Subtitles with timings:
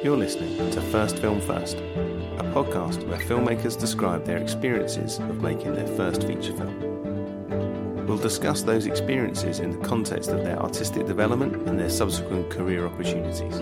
[0.00, 5.74] You're listening to First Film First, a podcast where filmmakers describe their experiences of making
[5.74, 8.06] their first feature film.
[8.06, 12.86] We'll discuss those experiences in the context of their artistic development and their subsequent career
[12.86, 13.58] opportunities.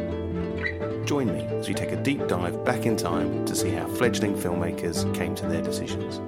[1.09, 4.35] Join me as we take a deep dive back in time to see how fledgling
[4.35, 6.21] filmmakers came to their decisions.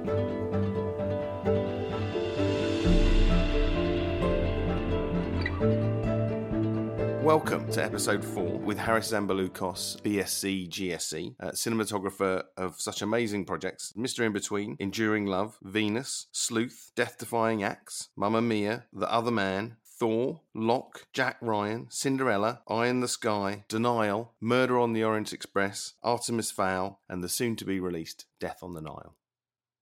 [7.29, 13.93] Welcome to episode four with Haris Zambarloukos, BSc, GSc, uh, cinematographer of such amazing projects
[13.95, 14.25] Mr.
[14.25, 20.41] In Between, Enduring Love, Venus, Sleuth, Death Defying Acts, Mamma Mia, The Other Man, Thor,
[20.55, 26.51] Locke, Jack Ryan, Cinderella, Eye in the Sky, Denial, Murder on the Orient Express, Artemis
[26.51, 29.17] Fowl, and the soon to be released Death on the Nile.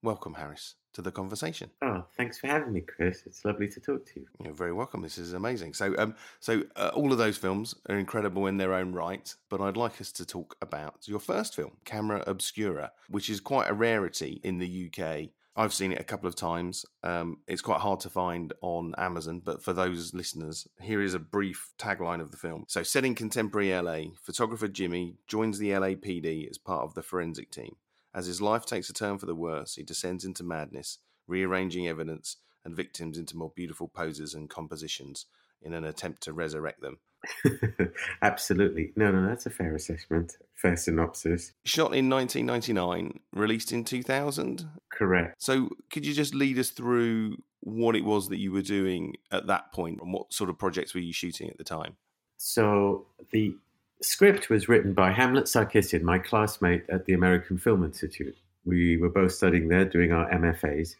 [0.02, 1.70] Welcome, Harris to the conversation.
[1.82, 3.23] Oh, thanks for having me, Chris.
[3.27, 4.26] It's lovely to talk to you.
[4.43, 5.02] You're very welcome.
[5.02, 5.74] This is amazing.
[5.74, 9.60] So, um, so uh, all of those films are incredible in their own right, but
[9.60, 13.74] I'd like us to talk about your first film, Camera Obscura, which is quite a
[13.74, 15.29] rarity in the UK.
[15.54, 16.87] I've seen it a couple of times.
[17.02, 21.18] Um, it's quite hard to find on Amazon, but for those listeners, here is a
[21.18, 22.65] brief tagline of the film.
[22.68, 27.51] So, set in contemporary LA, photographer Jimmy joins the LAPD as part of the forensic
[27.51, 27.76] team.
[28.16, 32.38] As his life takes a turn for the worse, he descends into madness, rearranging evidence
[32.64, 35.26] and victims into more beautiful poses and compositions
[35.60, 36.98] in an attempt to resurrect them.
[38.23, 38.92] Absolutely.
[38.96, 41.52] No, no, that's a fair assessment, fair synopsis.
[41.66, 44.66] Shot in 1999, released in 2000?
[44.90, 45.34] Correct.
[45.38, 49.46] So, could you just lead us through what it was that you were doing at
[49.48, 51.96] that point and what sort of projects were you shooting at the time?
[52.38, 53.56] So, the
[54.02, 58.36] script was written by Hamlet Sarkissian, my classmate at the American Film Institute.
[58.64, 60.96] We were both studying there, doing our MFAs,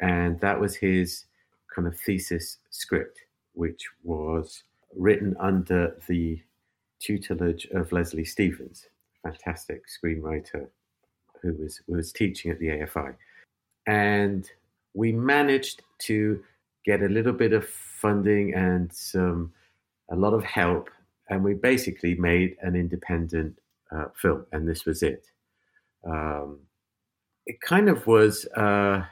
[0.00, 1.24] and that was his
[1.74, 3.20] kind of thesis script,
[3.54, 4.62] which was
[4.94, 6.40] written under the
[7.00, 8.86] tutelage of Leslie Stevens,
[9.22, 10.68] fantastic screenwriter
[11.42, 13.14] who was who was teaching at the AFI,
[13.86, 14.50] and
[14.94, 16.42] we managed to
[16.84, 19.52] get a little bit of funding and some
[20.10, 20.88] a lot of help
[21.28, 23.58] and we basically made an independent
[23.90, 25.26] uh, film, and this was it.
[26.04, 26.60] Um,
[27.46, 29.04] it kind of was, uh,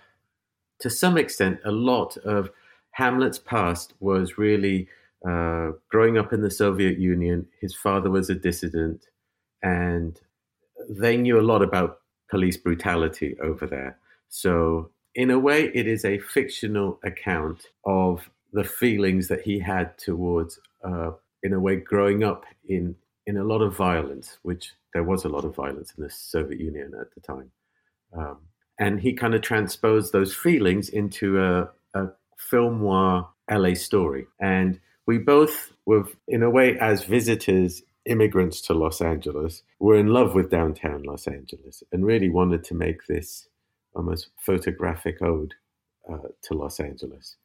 [0.80, 2.50] to some extent, a lot of
[2.92, 4.88] Hamlet's past was really
[5.26, 7.46] uh, growing up in the Soviet Union.
[7.60, 9.06] His father was a dissident,
[9.62, 10.20] and
[10.88, 11.98] they knew a lot about
[12.28, 13.98] police brutality over there.
[14.28, 19.96] So, in a way, it is a fictional account of the feelings that he had
[19.98, 21.12] towards uh,
[21.44, 22.96] in a way, growing up in
[23.26, 26.60] in a lot of violence, which there was a lot of violence in the Soviet
[26.60, 27.50] Union at the time,
[28.16, 28.38] um,
[28.78, 34.26] and he kind of transposed those feelings into a, a film noir LA story.
[34.40, 40.08] And we both were, in a way, as visitors, immigrants to Los Angeles, were in
[40.08, 43.48] love with downtown Los Angeles and really wanted to make this
[43.94, 45.54] almost photographic ode
[46.10, 47.36] uh, to Los Angeles.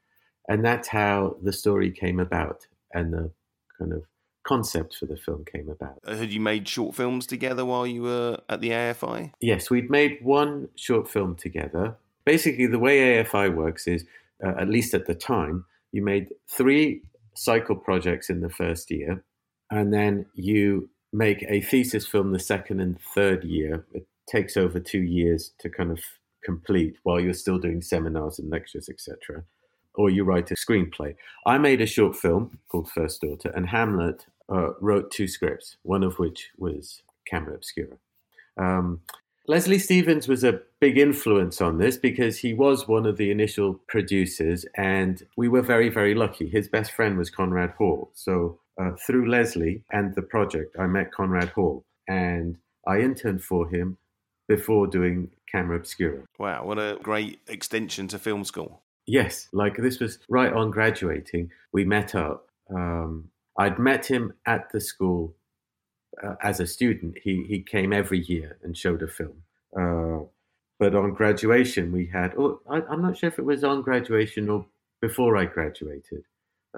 [0.47, 2.65] And that's how the story came about.
[2.93, 3.31] And the
[3.79, 4.03] kind of
[4.43, 5.99] concept for the film came about.
[6.05, 9.31] Uh, had you made short films together while you were at the AFI?
[9.41, 11.97] Yes, we'd made one short film together.
[12.25, 14.05] Basically, the way AFI works is,
[14.43, 17.01] uh, at least at the time, you made three
[17.35, 19.23] cycle projects in the first year,
[19.71, 23.85] and then you make a thesis film the second and third year.
[23.93, 25.99] It takes over two years to kind of
[26.43, 29.43] complete while you're still doing seminars and lectures, etc
[29.95, 31.15] or you write a screenplay.
[31.45, 36.03] I made a short film called First Daughter, and Hamlet uh, wrote two scripts, one
[36.03, 37.97] of which was Camera Obscura.
[38.57, 39.01] Um,
[39.47, 43.79] Leslie Stevens was a big influence on this because he was one of the initial
[43.87, 46.47] producers, and we were very, very lucky.
[46.47, 48.11] His best friend was Conrad Hall.
[48.13, 52.57] So, uh, through Leslie and the project, I met Conrad Hall, and
[52.87, 53.97] I interned for him
[54.47, 56.25] before doing Camera Obscura.
[56.37, 58.83] Wow, what a great extension to film school.
[59.09, 61.49] Yes, like this was right on graduating.
[61.73, 62.47] We met up.
[62.69, 65.35] Um, I'd met him at the school
[66.23, 67.17] uh, as a student.
[67.23, 69.41] He he came every year and showed a film.
[69.75, 70.25] Uh,
[70.77, 72.35] but on graduation, we had.
[72.37, 74.67] Oh, I, am not sure if it was on graduation or
[75.01, 76.23] before I graduated.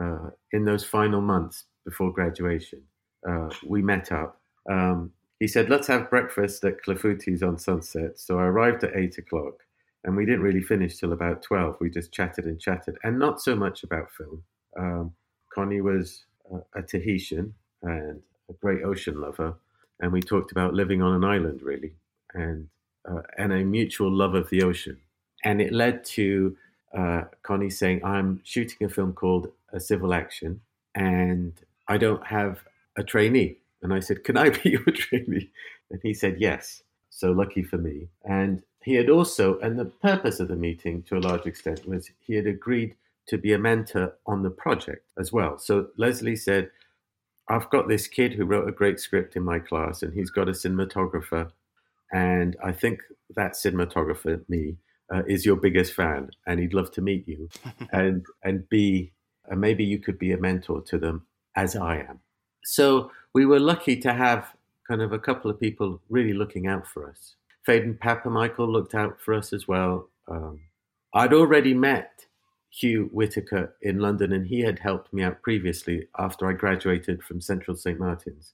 [0.02, 2.82] Uh, in those final months before graduation,
[3.28, 4.40] uh, we met up.
[4.70, 5.12] Um,
[5.42, 9.56] he said, "Let's have breakfast at Clafoutis on Sunset." So I arrived at eight o'clock
[10.04, 13.42] and we didn't really finish till about 12 we just chatted and chatted and not
[13.42, 14.44] so much about film
[14.78, 15.14] um,
[15.54, 17.54] connie was a, a tahitian
[17.84, 19.54] and a great ocean lover
[20.00, 21.94] and we talked about living on an island really
[22.34, 22.68] and
[23.10, 24.98] uh, and a mutual love of the ocean
[25.44, 26.56] and it led to
[26.98, 30.60] uh, connie saying i'm shooting a film called a civil action
[30.96, 31.54] and
[31.88, 32.64] i don't have
[32.98, 35.52] a trainee And I said, Can I be your trainee?
[35.90, 36.84] And he said, Yes.
[37.10, 38.08] So lucky for me.
[38.24, 42.10] And he had also, and the purpose of the meeting to a large extent was
[42.20, 42.96] he had agreed
[43.28, 45.58] to be a mentor on the project as well.
[45.60, 46.72] So Leslie said,
[47.48, 50.48] I've got this kid who wrote a great script in my class, and he's got
[50.48, 51.52] a cinematographer.
[52.12, 53.02] And I think
[53.36, 54.78] that cinematographer, me,
[55.14, 57.50] uh, is your biggest fan, and he'd love to meet you,
[57.92, 59.12] and and be,
[59.50, 61.26] and maybe you could be a mentor to them
[61.56, 62.20] as I am.
[62.64, 64.54] So we were lucky to have
[64.88, 67.36] kind of a couple of people really looking out for us.
[67.66, 70.10] Phaedon Papamichael looked out for us as well.
[70.28, 70.60] Um,
[71.14, 72.26] I'd already met
[72.70, 77.42] Hugh Whitaker in London, and he had helped me out previously after I graduated from
[77.42, 78.54] Central St Martin's.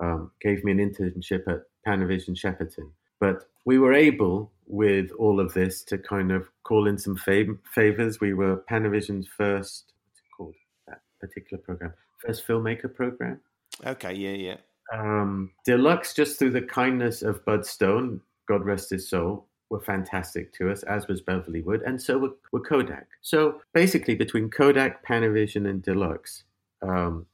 [0.00, 2.90] Um, gave me an internship at Panavision Shepperton.
[3.20, 7.58] But we were able, with all of this, to kind of call in some fav-
[7.72, 8.20] favors.
[8.20, 10.54] We were Panavision's first, what's it called,
[10.88, 11.94] that particular program?
[12.18, 13.40] First filmmaker program.
[13.86, 14.56] Okay, yeah, yeah.
[14.92, 20.52] Um, Deluxe, just through the kindness of Bud Stone, God rest his soul, were fantastic
[20.54, 23.08] to us, as was Beverly Wood, and so were, were Kodak.
[23.22, 26.44] So basically, between Kodak, Panavision, and Deluxe,
[26.82, 27.26] um,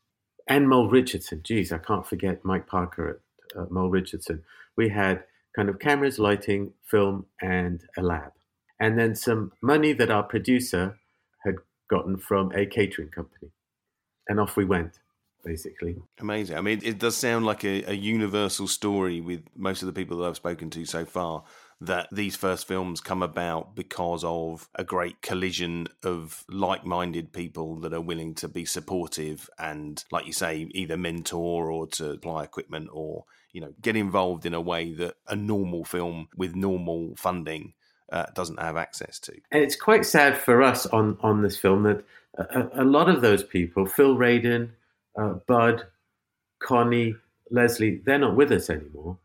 [0.49, 3.21] and Mole Richardson, geez, I can't forget Mike Parker
[3.55, 4.43] at uh, Mole Richardson,
[4.77, 5.25] we had
[5.55, 8.33] kind of cameras, lighting, film, and a lab.
[8.79, 10.99] And then some money that our producer
[11.45, 11.57] had
[11.89, 13.51] gotten from a catering company.
[14.29, 15.01] And off we went
[15.45, 15.97] basically.
[16.19, 16.57] Amazing.
[16.57, 20.19] I mean, it does sound like a, a, universal story with most of the people
[20.19, 21.45] that I've spoken to so far
[21.83, 27.77] that these first films come about because of a great collision of like minded people
[27.77, 32.45] that are willing to be supportive and, like you say, either mentor or to apply
[32.45, 37.15] equipment or, you know, get involved in a way that a normal film with normal
[37.17, 37.73] funding
[38.13, 39.33] uh, doesn't have access to.
[39.51, 42.05] And it's quite sad for us on, on this film that
[42.35, 44.71] a, a lot of those people, Phil Radin,
[45.19, 45.85] uh, Bud,
[46.61, 47.17] Connie,
[47.51, 49.19] Leslie, they're not with us anymore.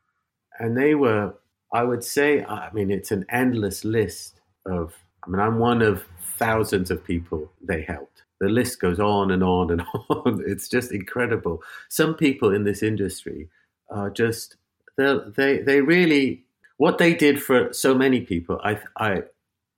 [0.59, 1.33] And they were
[1.75, 4.95] I would say, I mean, it's an endless list of,
[5.25, 6.05] I mean, I'm one of
[6.37, 8.23] thousands of people they helped.
[8.39, 10.41] The list goes on and on and on.
[10.47, 11.61] It's just incredible.
[11.89, 13.49] Some people in this industry
[13.89, 14.55] are just,
[14.97, 16.45] they, they really,
[16.77, 19.23] what they did for so many people, I, I,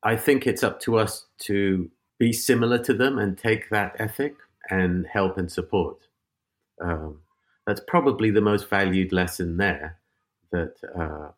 [0.04, 1.90] I think it's up to us to
[2.20, 4.36] be similar to them and take that ethic
[4.70, 5.98] and help and support.
[6.82, 7.22] Um,
[7.66, 10.00] that's probably the most valued lesson there
[10.52, 11.32] that uh,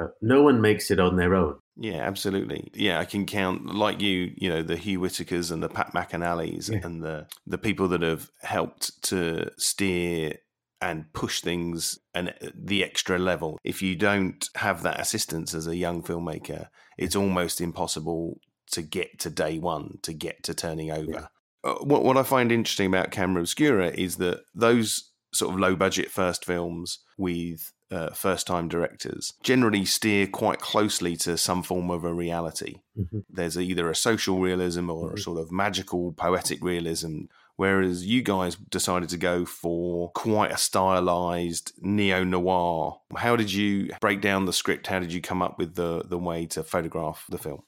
[0.00, 1.56] uh, no one makes it on their own.
[1.76, 2.70] Yeah, absolutely.
[2.74, 6.70] Yeah, I can count like you, you know, the Hugh Whitakers and the Pat McAnallys
[6.70, 6.80] yeah.
[6.84, 10.34] and the the people that have helped to steer
[10.80, 13.58] and push things and uh, the extra level.
[13.64, 16.68] If you don't have that assistance as a young filmmaker,
[16.98, 18.38] it's almost impossible
[18.72, 21.10] to get to day one, to get to turning over.
[21.10, 21.26] Yeah.
[21.64, 25.74] Uh, what what I find interesting about Camera Obscura is that those sort of low
[25.74, 31.90] budget first films with uh, first time directors generally steer quite closely to some form
[31.90, 32.80] of a reality.
[32.98, 33.20] Mm-hmm.
[33.28, 35.16] There's either a social realism or mm-hmm.
[35.16, 37.22] a sort of magical poetic realism.
[37.56, 43.00] Whereas you guys decided to go for quite a stylized neo noir.
[43.16, 44.88] How did you break down the script?
[44.88, 47.62] How did you come up with the, the way to photograph the film?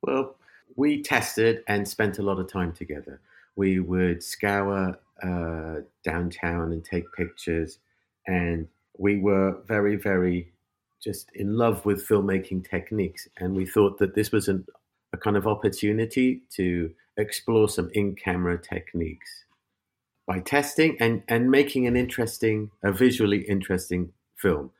[0.00, 0.36] Well,
[0.74, 3.20] we tested and spent a lot of time together.
[3.54, 7.78] We would scour uh, downtown and take pictures
[8.26, 8.68] and
[8.98, 10.52] we were very, very
[11.02, 13.28] just in love with filmmaking techniques.
[13.38, 14.64] And we thought that this was an,
[15.12, 19.44] a kind of opportunity to explore some in camera techniques
[20.26, 24.70] by testing and, and making an interesting, a visually interesting film.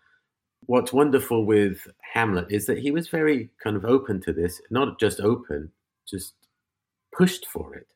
[0.66, 4.99] What's wonderful with Hamlet is that he was very kind of open to this, not
[4.99, 5.71] just open,
[6.08, 6.34] just
[7.16, 7.86] pushed for it,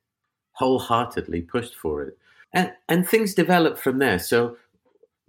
[0.52, 2.19] wholeheartedly pushed for it.
[2.52, 4.19] And, and things developed from there.
[4.19, 4.57] So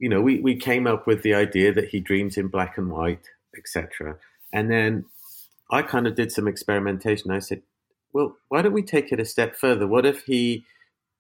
[0.02, 2.90] you know, we, we came up with the idea that he dreams in black and
[2.90, 4.18] white, etc.
[4.52, 5.06] And then
[5.70, 7.30] I kind of did some experimentation.
[7.30, 7.62] I said,
[8.12, 9.86] well, why don't we take it a step further?
[9.86, 10.66] What if he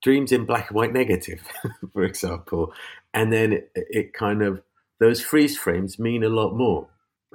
[0.01, 1.43] dreams in black and white negative,
[1.93, 2.73] for example?
[3.13, 4.63] And then it, it kind of,
[4.99, 6.87] those freeze frames mean a lot more.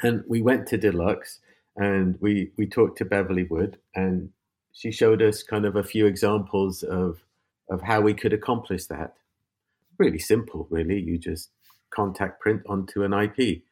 [0.03, 1.39] And we went to Deluxe
[1.77, 4.31] and we, we talked to Beverly Wood and
[4.73, 7.23] she showed us kind of a few examples of,
[7.71, 9.15] of how we could accomplish that
[9.99, 11.01] really simple, really.
[11.01, 11.51] You just
[11.91, 13.63] contact print onto an IP.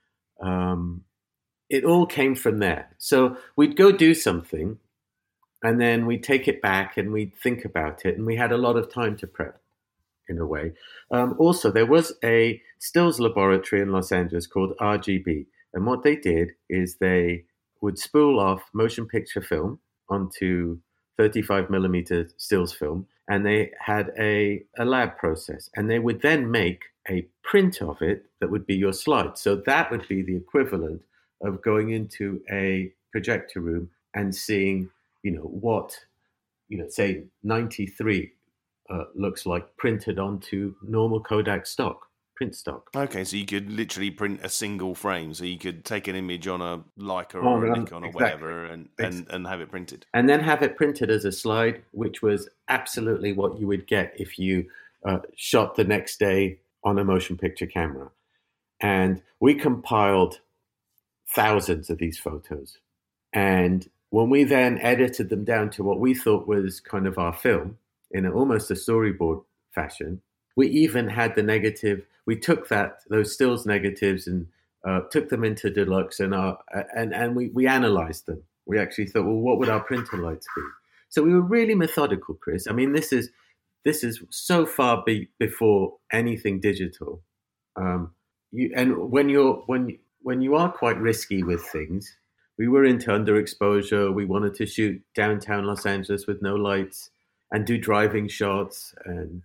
[0.40, 1.04] Um,
[1.68, 2.90] it all came from there.
[2.98, 4.78] So we'd go do something
[5.62, 8.16] and then we'd take it back and we'd think about it.
[8.16, 9.60] And we had a lot of time to prep
[10.28, 10.72] in a way.
[11.10, 15.46] Um, also, there was a stills laboratory in Los Angeles called RGB.
[15.72, 17.44] And what they did is they
[17.80, 19.78] would spool off motion picture film
[20.08, 20.78] onto
[21.18, 25.70] 35 millimeter stills film and they had a, a lab process.
[25.76, 29.38] And they would then make a print of it that would be your slide.
[29.38, 31.02] So that would be the equivalent
[31.42, 34.90] of going into a projector room and seeing,
[35.22, 35.98] you know, what,
[36.68, 38.32] you know, say 93
[38.90, 42.90] uh, looks like printed onto normal Kodak stock print stock.
[42.94, 45.32] Okay, so you could literally print a single frame.
[45.34, 48.10] So you could take an image on a Leica or Oh, a um, Nikon or
[48.10, 50.06] whatever and, and, and have it printed.
[50.14, 54.12] and then have it printed as a slide, which was absolutely what you would get
[54.16, 54.66] if you
[55.06, 58.10] uh, shot the next day on a motion picture camera.
[58.80, 60.40] And we compiled
[61.34, 62.78] thousands of these photos.
[63.32, 67.32] And when we then edited them down to what we thought was kind of our
[67.32, 67.78] film
[68.10, 69.42] in almost a storyboard
[69.74, 70.20] fashion,
[70.56, 72.06] we even had the negative.
[72.26, 74.46] We took that those stills negatives and
[74.86, 76.58] uh, took them into deluxe and our
[76.94, 78.42] and and we we analyzed them.
[78.66, 80.62] We actually thought, well, what would our printer lights be?
[81.08, 82.66] So we were really methodical, Chris.
[82.66, 83.30] I mean, this is
[83.84, 87.22] this is so far be, before anything digital.
[87.76, 88.12] Um,
[88.50, 92.16] you, and when you're when when you are quite risky with things,
[92.58, 94.12] we were into underexposure.
[94.14, 97.10] We wanted to shoot downtown Los Angeles with no lights
[97.50, 98.94] and do driving shots.
[99.04, 99.42] And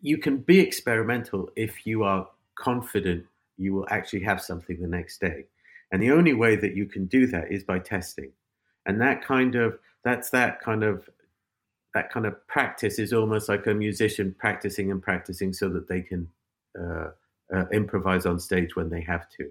[0.00, 3.24] you can be experimental if you are confident
[3.56, 5.44] you will actually have something the next day.
[5.92, 8.32] And the only way that you can do that is by testing.
[8.86, 11.08] And that kind of that's that kind of
[11.92, 16.00] that kind of practice is almost like a musician practicing and practicing so that they
[16.00, 16.28] can
[16.80, 17.10] uh,
[17.54, 19.50] uh, improvise on stage when they have to.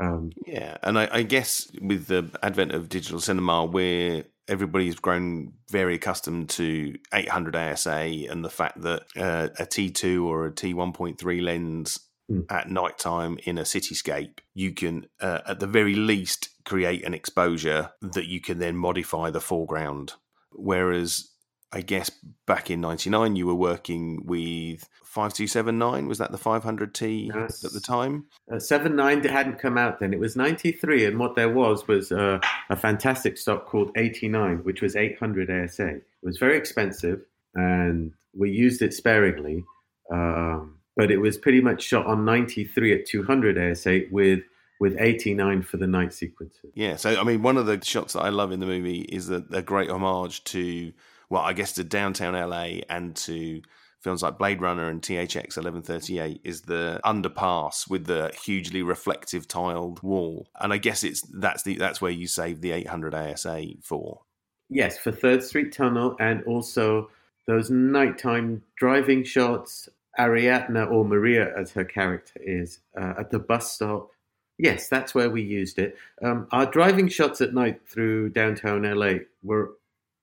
[0.00, 5.52] Um, Yeah, and I, I guess with the advent of digital cinema, where everybody's grown
[5.70, 7.90] very accustomed to 800 ASA
[8.30, 11.98] and the fact that uh, a T2 or a T1.3 lens
[12.30, 12.44] Mm.
[12.50, 17.92] at nighttime in a cityscape, you can, uh, at the very least, create an exposure
[18.02, 20.12] that you can then modify the foreground.
[20.52, 21.30] Whereas,
[21.72, 22.10] I guess
[22.46, 26.08] back in '99, you were working with 5279.
[26.08, 27.64] Was that the 500T Yes.
[27.64, 28.26] at the time?
[28.50, 30.12] Uh, seven nine hadn't come out then.
[30.14, 34.28] It was ninety three, and what there was was uh, a fantastic stock called eighty
[34.28, 35.88] nine, which was eight hundred ASA.
[35.96, 37.20] It was very expensive,
[37.54, 39.64] and we used it sparingly.
[40.10, 44.40] Um, but it was pretty much shot on ninety three at two hundred ASA with
[44.80, 46.70] with eighty nine for the night sequences.
[46.74, 49.28] Yeah, so I mean, one of the shots that I love in the movie is
[49.30, 50.92] a, a great homage to,
[51.30, 53.62] well, I guess to downtown LA and to
[54.00, 60.02] films like Blade Runner and THX 1138 is the underpass with the hugely reflective tiled
[60.02, 64.22] wall, and I guess it's that's the that's where you save the 800 ASA for.
[64.70, 67.10] Yes, for Third Street Tunnel, and also
[67.46, 69.88] those nighttime driving shots.
[70.18, 74.10] Ariadne or Maria, as her character is, uh, at the bus stop.
[74.58, 75.96] Yes, that's where we used it.
[76.24, 79.74] Um, our driving shots at night through downtown LA were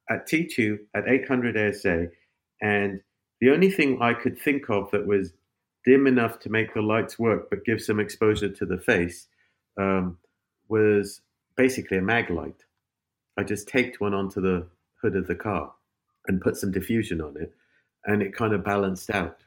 [0.09, 2.07] at T2 at 800 ASA,
[2.61, 3.01] and
[3.41, 5.33] the only thing I could think of that was
[5.85, 9.27] dim enough to make the lights work but give some exposure to the face
[9.79, 10.17] um,
[10.67, 11.21] was
[11.57, 12.63] basically a mag light.
[13.37, 14.67] I just taped one onto the
[15.01, 15.73] hood of the car
[16.27, 17.53] and put some diffusion on it,
[18.05, 19.37] and it kind of balanced out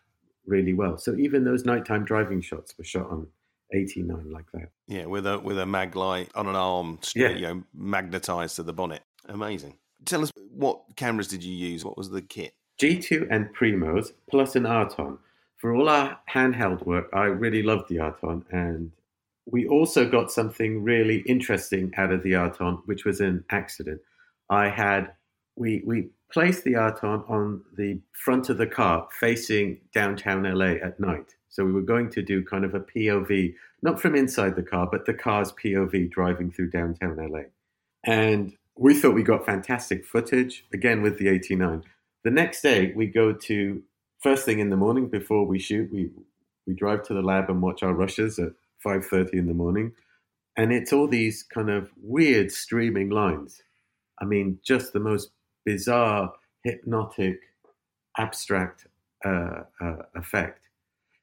[0.46, 0.96] really well.
[0.98, 3.26] So even those nighttime driving shots were shot on
[3.74, 4.68] 89 like that.
[4.86, 7.30] Yeah, with a with a mag light on an arm, Yeah.
[7.30, 9.02] you know, magnetized to the bonnet.
[9.26, 9.78] Amazing.
[10.04, 11.84] Tell us what cameras did you use?
[11.84, 12.54] What was the kit?
[12.80, 15.18] G2 and Primos plus an Aaton.
[15.56, 18.92] For all our handheld work, I really loved the Aaton, and
[19.44, 24.00] we also got something really interesting out of the Aaton, which was an accident.
[24.48, 25.12] I had
[25.56, 31.00] we we placed the Aaton on the front of the car facing downtown LA at
[31.00, 31.34] night.
[31.48, 34.88] So we were going to do kind of a POV, not from inside the car,
[34.90, 37.44] but the car's POV driving through downtown LA.
[38.04, 41.82] And we thought we got fantastic footage, again with the 89.
[42.24, 43.82] The next day, we go to
[44.20, 45.92] first thing in the morning before we shoot.
[45.92, 46.10] We
[46.66, 48.52] we drive to the lab and watch our rushes at
[48.84, 49.92] 5:30 in the morning,
[50.56, 53.62] and it's all these kind of weird streaming lines.
[54.20, 55.30] I mean, just the most
[55.64, 56.32] bizarre,
[56.64, 57.40] hypnotic,
[58.18, 58.86] abstract
[59.24, 60.68] uh, uh, effect.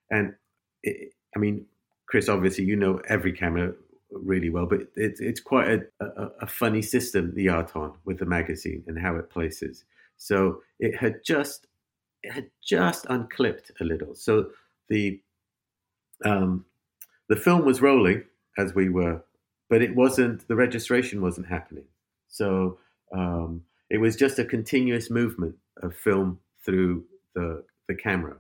[0.09, 0.35] And
[0.83, 1.65] it, I mean,
[2.07, 3.73] Chris, obviously you know every camera
[4.11, 8.25] really well, but it's it's quite a, a, a funny system, the Aaton with the
[8.25, 9.85] magazine and how it places.
[10.17, 11.67] So it had just
[12.23, 14.15] it had just unclipped a little.
[14.15, 14.51] So
[14.89, 15.19] the
[16.23, 16.65] um,
[17.27, 18.23] the film was rolling
[18.57, 19.23] as we were,
[19.69, 20.47] but it wasn't.
[20.47, 21.85] The registration wasn't happening.
[22.27, 22.79] So
[23.13, 28.37] um, it was just a continuous movement of film through the the camera,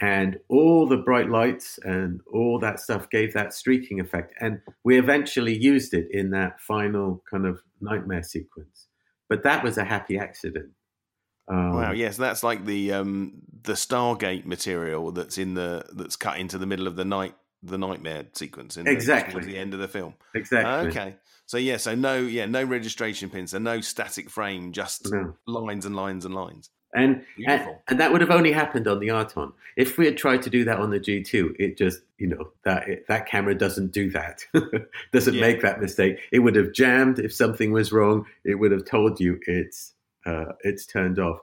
[0.00, 4.34] and all the bright lights and all that stuff gave that streaking effect.
[4.40, 8.88] And we eventually used it in that final kind of nightmare sequence.
[9.28, 10.70] But that was a happy accident.
[11.48, 16.38] Um, Wow, yes, that's like the um, the Stargate material that's in the that's cut
[16.38, 17.34] into the middle of the night
[17.64, 19.32] the nightmare sequence in Exactly.
[19.34, 20.14] towards the end of the film.
[20.34, 20.88] Exactly.
[20.90, 25.34] Okay, so yeah, so no, yeah, no registration pins, so no static frame, just No.
[25.46, 26.70] lines and lines and lines.
[26.94, 29.52] And, and and that would have only happened on the Aaton.
[29.78, 32.86] If we had tried to do that on the G2, it just you know that
[32.86, 34.44] it, that camera doesn't do that.
[35.12, 35.40] doesn't Yeah.
[35.40, 36.18] make that mistake.
[36.32, 38.26] It would have jammed if something was wrong.
[38.44, 39.94] It would have told you it's
[40.26, 41.38] uh, it's turned off.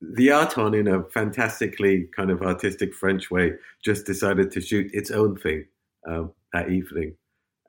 [0.00, 3.54] The Aaton, in a fantastically kind of artistic French way,
[3.84, 5.64] just decided to shoot its own thing
[6.06, 7.14] um, that evening,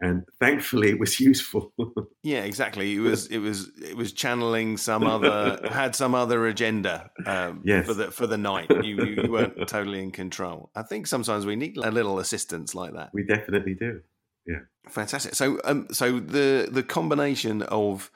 [0.06, 1.74] and thankfully it was useful.
[2.24, 2.96] Yeah, exactly.
[2.96, 7.86] It was it was it was channeling some other had some other agenda um, Yes.
[7.88, 8.70] for the for the night.
[8.70, 10.70] You, you you weren't totally in control.
[10.76, 13.10] I think sometimes we need a little assistance like that.
[13.14, 14.02] we definitely do.
[14.46, 14.60] Yeah.
[14.90, 15.36] Fantastic.
[15.36, 18.12] So, um, so the the combination of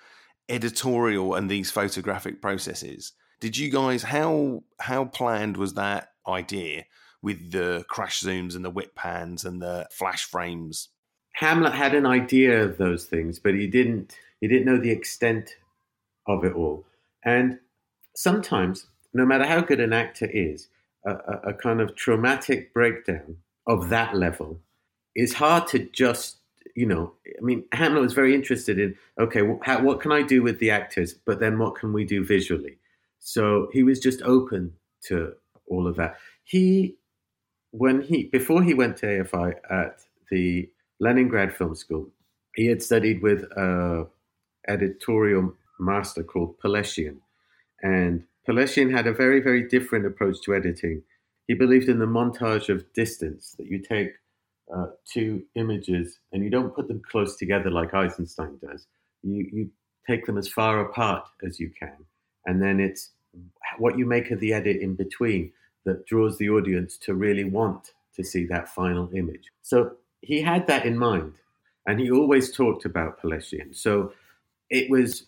[0.49, 3.13] editorial and these photographic processes.
[3.39, 6.85] Did you guys how how planned was that idea
[7.21, 10.89] with the crash zooms and the whip pans and the flash frames?
[11.37, 14.17] Hamlet had an idea of those things, but he didn't.
[14.41, 15.55] He didn't know the extent
[16.25, 16.83] of it all.
[17.23, 17.59] And
[18.15, 20.67] sometimes, no matter how good an actor is,
[21.05, 24.59] a, a, a kind of traumatic breakdown of that level
[25.15, 26.37] is hard to just.
[26.75, 30.41] You know, I mean, Hamlet was very interested in okay, how, what can I do
[30.41, 32.77] with the actors, but then what can we do visually?
[33.19, 35.33] So he was just open to
[35.67, 36.17] all of that.
[36.43, 36.95] He,
[37.69, 40.01] when he before he went to AFI at
[40.31, 42.09] the Leningrad Film School,
[42.55, 44.07] he had studied with a
[44.67, 47.17] editorial master called Peleshian,
[47.81, 51.03] and Peleshian had a very very different approach to editing.
[51.47, 54.11] He believed in the montage of distance that you take
[54.75, 58.87] uh, two images and you don't put them close together like Eisenstein does.
[59.23, 59.69] You you
[60.07, 61.97] take them as far apart as you can,
[62.45, 63.11] and then it's
[63.77, 65.51] what you make of the edit in between
[65.85, 69.51] that draws the audience to really want to see that final image.
[69.61, 71.33] So he had that in mind,
[71.85, 73.75] and he always talked about Peleshian.
[73.75, 74.13] So
[74.69, 75.25] it was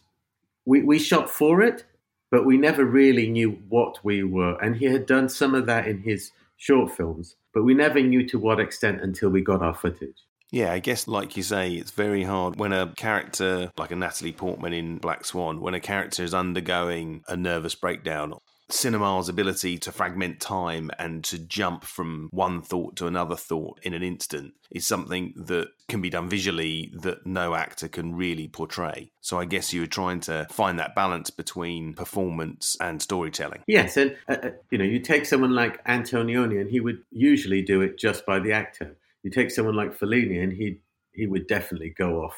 [0.66, 1.86] we, we shot for it,
[2.32, 4.56] but we never really knew what we were.
[4.62, 8.28] And he had done some of that in his short films, but we never knew
[8.28, 10.26] to what extent until we got our footage.
[10.52, 14.32] Yeah, I guess, like you say, it's very hard when a character, like a Natalie
[14.32, 18.34] Portman in Black Swan, when a character is undergoing a nervous breakdown,
[18.70, 23.94] cinema's ability to fragment time and to jump from one thought to another thought in
[23.94, 29.12] an instant is something that can be done visually that no actor can really portray.
[29.22, 33.64] So I guess you were trying to find that balance between performance and storytelling.
[33.68, 37.62] Yes, and uh, uh, you know, you take someone like Antonioni, and he would usually
[37.62, 38.96] do it just by the actor.
[39.24, 40.80] You take someone like Fellini, and he
[41.12, 42.38] he would definitely go off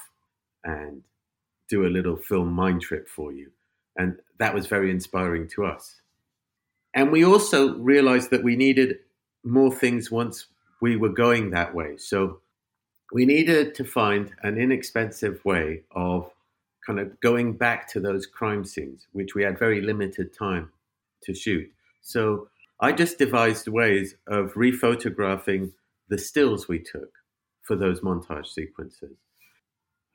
[0.64, 1.04] and
[1.68, 3.52] do a little film mind trip for you,
[3.98, 6.01] and that was very inspiring to us.
[6.94, 9.00] And we also realized that we needed
[9.44, 10.48] more things once
[10.82, 11.98] we were going that way.
[11.98, 12.42] So
[13.14, 16.30] we needed to find an inexpensive way of
[16.86, 20.72] kind of going back to those crime scenes, which we had very limited time
[21.24, 21.70] to shoot.
[22.02, 22.48] So
[22.80, 25.74] I just devised ways of rephotographing
[26.10, 27.12] the stills we took
[27.62, 29.18] for those montage sequences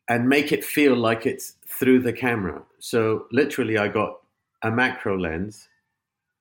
[0.08, 2.62] and make it feel like it's through the camera.
[2.78, 4.18] So literally, I got
[4.62, 5.68] a macro lens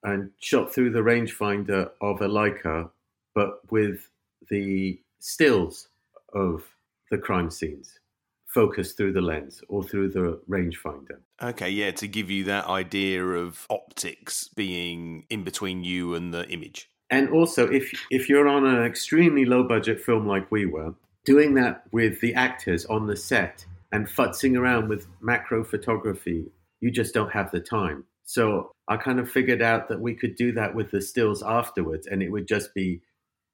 [0.06, 2.90] and shot through the rangefinder of a Leica,
[3.34, 4.10] but with
[4.50, 5.90] the stills
[6.34, 6.64] of
[7.12, 8.00] the crime scenes
[8.46, 11.18] focused through the lens or through the rangefinder.
[11.44, 16.48] Okay, yeah, to give you that idea of optics being in between you and the
[16.48, 16.90] image.
[17.10, 20.94] And also, if if you're on an extremely low budget film like we were,
[21.26, 26.46] doing that with the actors on the set and futzing around with macro photography,
[26.80, 28.06] you just don't have the time.
[28.26, 32.08] So I kind of figured out that we could do that with the stills afterwards,
[32.08, 33.02] and it would just be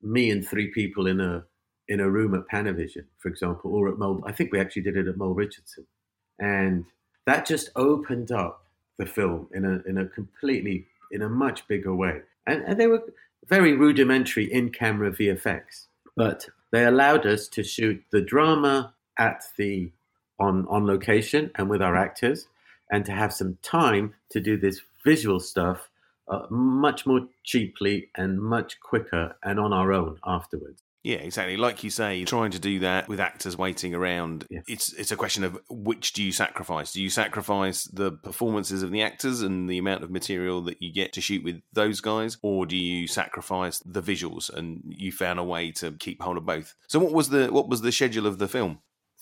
[0.02, 1.44] me and three people in a
[1.88, 4.24] in a room at Panavision, for example, or at Mole.
[4.26, 5.86] I think we actually did it at Mole Richardson,
[6.40, 6.86] and
[7.26, 8.66] that just opened up
[8.98, 12.22] the film in a in a completely in a much bigger way.
[12.48, 13.04] And, and they were
[13.48, 19.92] very rudimentary in camera VFX, but they allowed us to shoot the drama at the
[20.40, 22.48] on on location and with our actors,
[22.92, 25.90] and to have some time to do this visual stuff
[26.28, 30.84] uh, much more cheaply and much quicker and on our own afterwards.
[31.04, 31.58] Yeah, exactly.
[31.58, 35.44] Like you say, trying to do that with actors waiting around, it's it's a question
[35.44, 36.92] of which do you sacrifice?
[36.92, 40.94] Do you sacrifice the performances of the actors and the amount of material that you
[40.94, 44.54] get to shoot with those guys, or do you sacrifice the visuals?
[44.54, 46.76] And you found a way to keep hold of both.
[46.88, 48.78] So, what was the what was the schedule of the film?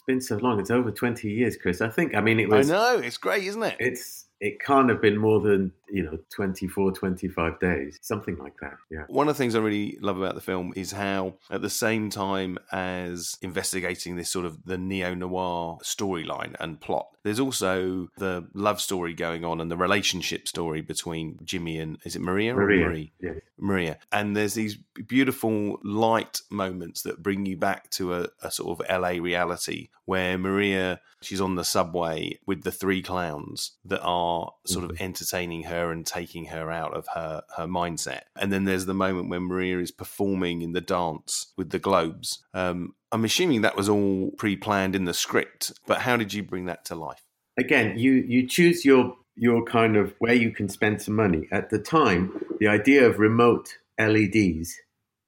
[0.10, 1.82] It's been so long; it's over twenty years, Chris.
[1.82, 2.16] I think.
[2.16, 2.70] I mean, it was.
[2.70, 3.76] I know it's great, isn't it?
[3.80, 8.76] It's it can't have been more than you know 24 25 days something like that
[8.90, 11.70] yeah one of the things i really love about the film is how at the
[11.70, 18.48] same time as investigating this sort of the neo-noir storyline and plot there's also the
[18.54, 22.86] love story going on and the relationship story between jimmy and is it maria maria
[22.86, 23.14] Marie?
[23.20, 23.36] yes.
[23.58, 24.78] maria and there's these
[25.08, 30.38] beautiful light moments that bring you back to a, a sort of la reality where
[30.38, 35.92] maria she's on the subway with the three clowns that are sort of entertaining her
[35.92, 38.22] and taking her out of her her mindset.
[38.36, 42.44] And then there's the moment when Maria is performing in the dance with the globes.
[42.54, 46.66] Um, I'm assuming that was all pre-planned in the script, but how did you bring
[46.66, 47.24] that to life?
[47.60, 51.70] again you you choose your your kind of where you can spend some money at
[51.70, 54.80] the time the idea of remote leds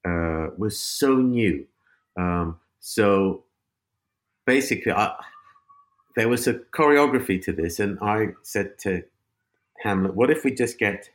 [0.06, 1.66] uh, was so new
[2.18, 3.44] um, so
[4.46, 5.14] basically I,
[6.16, 9.04] there was a choreography to this and i said to
[9.84, 11.10] hamlet what if we just get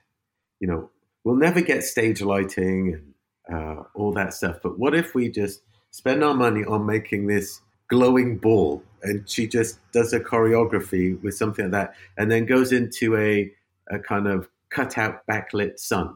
[0.60, 0.90] you know
[1.24, 3.14] we'll never get stage lighting and
[3.52, 5.62] uh, all that stuff but what if we just
[5.96, 8.82] spend our money on making this glowing ball.
[9.02, 13.50] And she just does a choreography with something like that and then goes into a,
[13.88, 16.14] a kind of cutout backlit sun.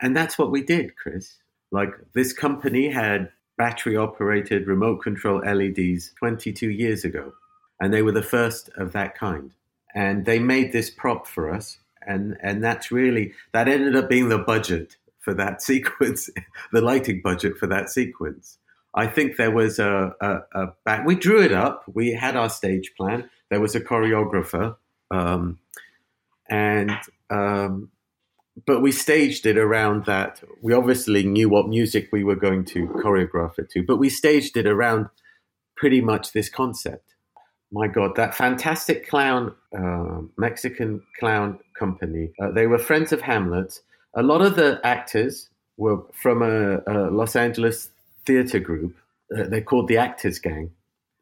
[0.00, 1.36] And that's what we did chris.
[1.70, 7.34] Like this company had battery operated remote control leds 22 years ago.
[7.78, 9.50] And they were the first of that kind.
[9.94, 11.78] And they made this prop for us.
[12.06, 16.30] And and that's really that ended up being the budget for that sequence
[16.72, 18.56] the lighting budget for that sequence
[18.94, 21.06] I think there was a, a, a, back.
[21.06, 21.84] We drew it up.
[21.92, 23.30] We had our stage plan.
[23.48, 24.76] There was a choreographer,
[25.10, 25.58] um,
[26.48, 26.92] and
[27.30, 27.90] um,
[28.66, 30.42] but we staged it around that.
[30.60, 34.56] We obviously knew what music we were going to choreograph it to, but we staged
[34.56, 35.08] it around
[35.76, 37.14] pretty much this concept.
[37.72, 42.32] My God, that fantastic clown, uh, Mexican clown company.
[42.40, 43.80] Uh, they were friends of Hamlet.
[44.14, 47.90] A lot of the actors were from a, a Los Angeles
[48.30, 48.94] theater group.
[49.36, 50.70] Uh, they're called the Actors Gang.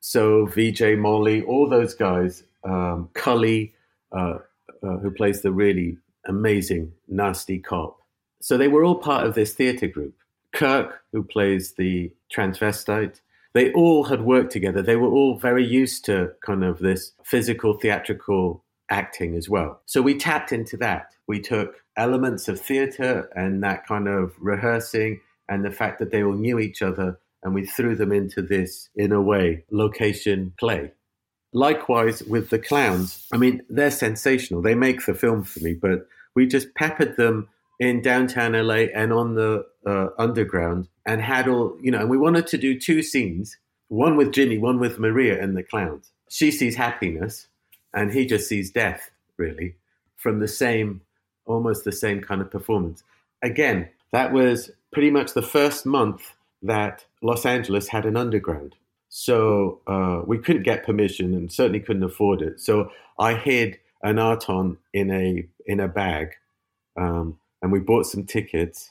[0.01, 3.73] So VJ Molly, all those guys, um, Cully,
[4.13, 4.39] uh,
[4.83, 7.97] uh, who plays the really amazing nasty cop.
[8.41, 10.15] So they were all part of this theater group.
[10.53, 13.21] Kirk, who plays the transvestite,
[13.55, 14.83] they all had worked together.
[14.83, 19.81] They were all very used to kind of this physical theatrical acting as well.
[19.87, 21.13] So we tapped into that.
[21.27, 26.23] We took elements of theater and that kind of rehearsing and the fact that they
[26.23, 30.93] all knew each other and we threw them into this, in a way, location play.
[31.53, 34.61] Likewise with the clowns, I mean, they're sensational.
[34.61, 37.49] They make the film for me, but we just peppered them
[37.81, 42.19] in downtown LA and on the uh, underground and had all, you know, and we
[42.19, 43.57] wanted to do two scenes
[43.89, 46.13] one with Jimmy, one with Maria and the clowns.
[46.29, 47.49] She sees happiness
[47.95, 49.77] and he just sees death, really,
[50.17, 51.01] from the same,
[51.47, 53.03] almost the same kind of performance.
[53.43, 58.75] Again, that was pretty much the first month that Los Angeles had an underground.
[59.09, 62.61] So uh, we couldn't get permission and certainly couldn't afford it.
[62.61, 66.35] So I hid an Aaton in a in a bag,
[66.97, 68.91] um, and we bought some tickets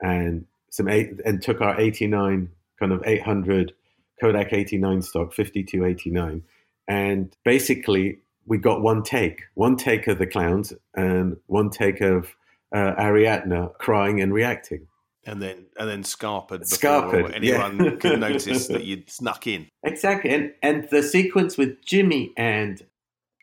[0.00, 3.72] and some eight, and took our eighty nine kind of eight hundred
[4.20, 6.42] Kodak eighty nine stock fifty two eighty nine,
[6.88, 12.34] and basically we got one take, one take of the clowns and one take of
[12.74, 14.86] uh, Ariadne crying and reacting
[15.24, 17.90] and then and then scarpered before Scarpered, anyone yeah.
[17.96, 19.68] could notice that you'd snuck in.
[19.84, 20.30] Exactly.
[20.30, 22.86] And, and the sequence with Jimmy and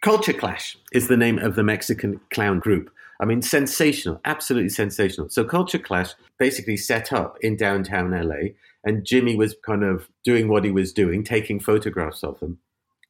[0.02, 2.90] Culture Clash is the name of the Mexican clown group.
[3.20, 5.28] I mean, sensational, absolutely sensational.
[5.28, 8.54] So, Culture Clash basically set up in downtown LA,
[8.86, 12.60] and Jimmy was kind of doing what he was doing, taking photographs of them.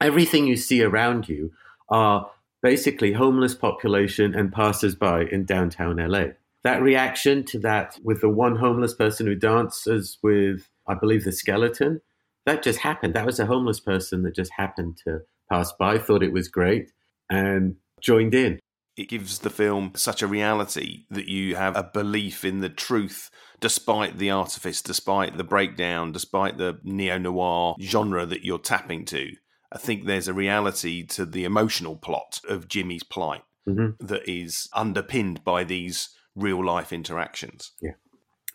[0.01, 1.51] Everything you see around you
[1.89, 6.25] are basically homeless population and passers-by in downtown LA.
[6.63, 11.31] That reaction to that with the one homeless person who dances with, I believe, the
[11.31, 12.01] skeleton,
[12.45, 13.13] that just happened.
[13.13, 16.91] That was a homeless person that just happened to pass by, thought it was great,
[17.29, 18.59] and joined in.
[18.97, 23.29] It gives the film such a reality that you have a belief in the truth,
[23.61, 29.31] despite the artifice, despite the breakdown, despite the neo noir genre that you're tapping to.
[29.71, 33.97] I think there's a reality to the emotional plot of Jimmy's plight Mhm.
[33.99, 37.71] that is underpinned by these real life interactions.
[37.81, 37.91] Yeah.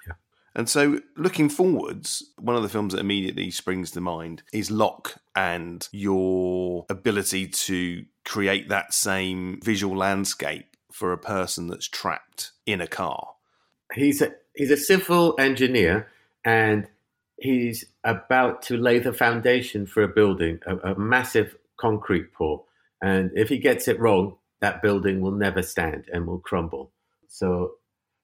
[0.07, 0.15] Yeah.
[0.55, 5.17] And so, looking forwards, one of the films that immediately springs to mind is Locke
[5.37, 12.81] and your ability to create that same visual landscape for a person that's trapped in
[12.81, 13.35] a car.
[13.95, 16.09] He's a, he's a civil engineer
[16.45, 16.89] and
[17.45, 22.65] he's about to lay the foundation for a building, a, a massive concrete pour.
[23.03, 26.91] And if he gets it wrong, that building will never stand and will crumble.
[27.29, 27.73] So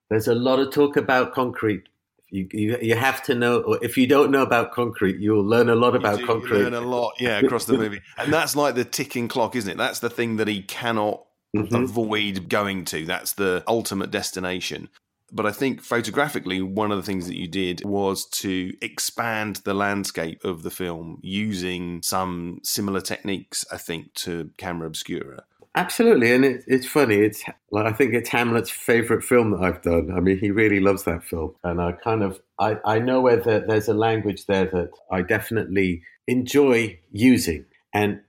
[0.09, 1.85] there's a lot of talk about concrete.
[2.31, 5.69] You, you, you have to know, or if you don't know about concrete, you'll learn
[5.69, 6.59] a lot about do, concrete.
[6.59, 9.71] You learn a lot, yeah, across the movie, and that's like the ticking clock, isn't
[9.71, 9.77] it?
[9.77, 11.75] That's the thing that he cannot mm-hmm.
[11.75, 13.05] avoid going to.
[13.05, 14.89] That's the ultimate destination.
[15.33, 19.75] But I think photographically, one of the things that you did was to expand the
[19.75, 25.45] landscape of the film using some similar techniques, I think, to camera obscura.
[25.77, 27.17] Absolutely, and it, it's funny.
[27.17, 30.11] It's like I think it's Hamlet's favorite film that I've done.
[30.17, 33.61] I mean, he really loves that film, and I kind of I, I know whether
[33.61, 38.21] there's a language there that I definitely enjoy using, and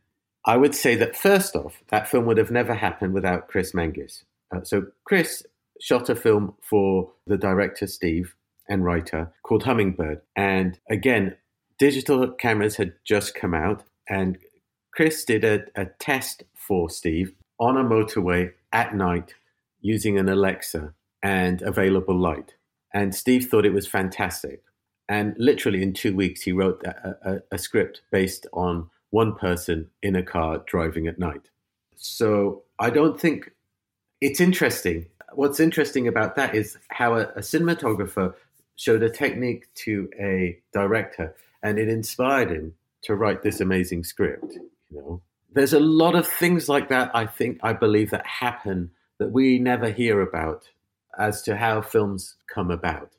[0.45, 4.23] I would say that first off, that film would have never happened without Chris Menges.
[4.55, 5.43] Uh, so Chris
[5.81, 8.35] shot a film for the director Steve
[8.69, 11.35] and writer called Hummingbird, and again,
[11.79, 14.37] digital cameras had just come out, and
[14.93, 19.33] Chris did a, a test for Steve on a motorway at night
[19.81, 22.53] using an Alexa and available light.
[22.93, 24.61] And Steve thought it was fantastic.
[25.07, 29.89] And literally in two weeks, he wrote a, a, a script based on one person
[30.01, 31.49] in a car driving at night.
[31.95, 33.51] So I don't think
[34.21, 35.07] it's interesting.
[35.33, 38.33] What's interesting about that is how a, a cinematographer
[38.75, 44.53] showed a technique to a director and it inspired him to write this amazing script.
[44.89, 45.21] You know,
[45.53, 47.11] there's a lot of things like that.
[47.13, 50.69] I think I believe that happen that we never hear about
[51.17, 53.11] as to how films come about.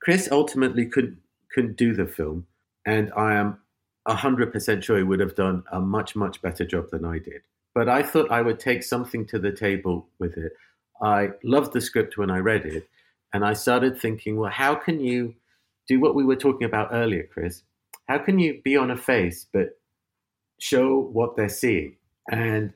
[0.00, 1.18] Chris ultimately couldn't
[1.52, 2.46] couldn't do the film,
[2.86, 3.58] and I am
[4.06, 7.42] hundred percent sure he would have done a much much better job than I did.
[7.74, 10.52] But I thought I would take something to the table with it.
[11.00, 12.88] I loved the script when I read it,
[13.32, 15.34] and I started thinking, well, how can you
[15.86, 17.62] do what we were talking about earlier, Chris?
[18.08, 19.78] How can you be on a face but
[20.58, 21.96] show what they're seeing.
[22.30, 22.72] And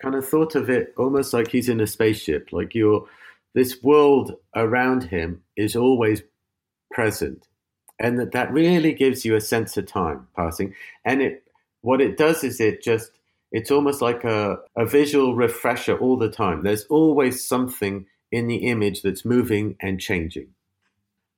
[0.00, 3.06] kind of thought of it almost like he's in a spaceship, like you're
[3.54, 6.22] this world around him is always
[6.90, 7.46] present.
[8.00, 10.74] And that, that really gives you a sense of time passing.
[11.04, 11.44] And it
[11.82, 13.10] what it does is it just
[13.54, 16.62] it's almost like a, a visual refresher all the time.
[16.62, 20.48] There's always something in the image that's moving and changing.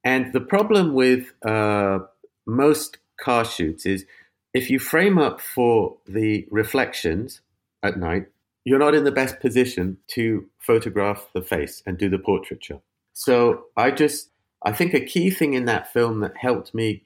[0.03, 1.99] And the problem with uh,
[2.47, 4.07] most car shoots is
[4.55, 7.43] if you frame up for the reflections
[7.83, 8.29] at night,
[8.65, 12.81] you're not in the best position to photograph the face and do the portraiture.
[13.13, 14.31] So I just,
[14.65, 17.05] I think a key thing in that film that helped me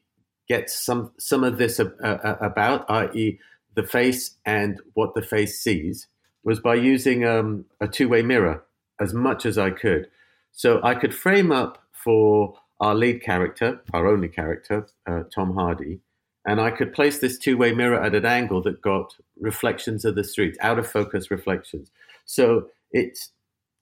[0.49, 3.41] get some some of this about, i.e.,
[3.75, 6.09] the face and what the face sees,
[6.43, 8.65] was by using um, a two-way mirror
[9.01, 10.09] as much as I could.
[10.53, 16.01] So I could frame up for our lead character, our only character, uh, Tom Hardy,
[16.47, 20.15] and I could place this two way mirror at an angle that got reflections of
[20.15, 21.91] the street, out of focus reflections.
[22.25, 23.31] So it's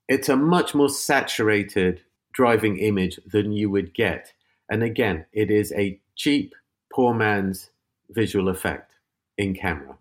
[0.07, 2.01] it's a much more saturated
[2.33, 4.33] driving image than you would get.
[4.69, 6.53] And again, it is a cheap,
[6.93, 7.69] poor man's
[8.09, 8.88] visual effect
[9.39, 9.97] in camera.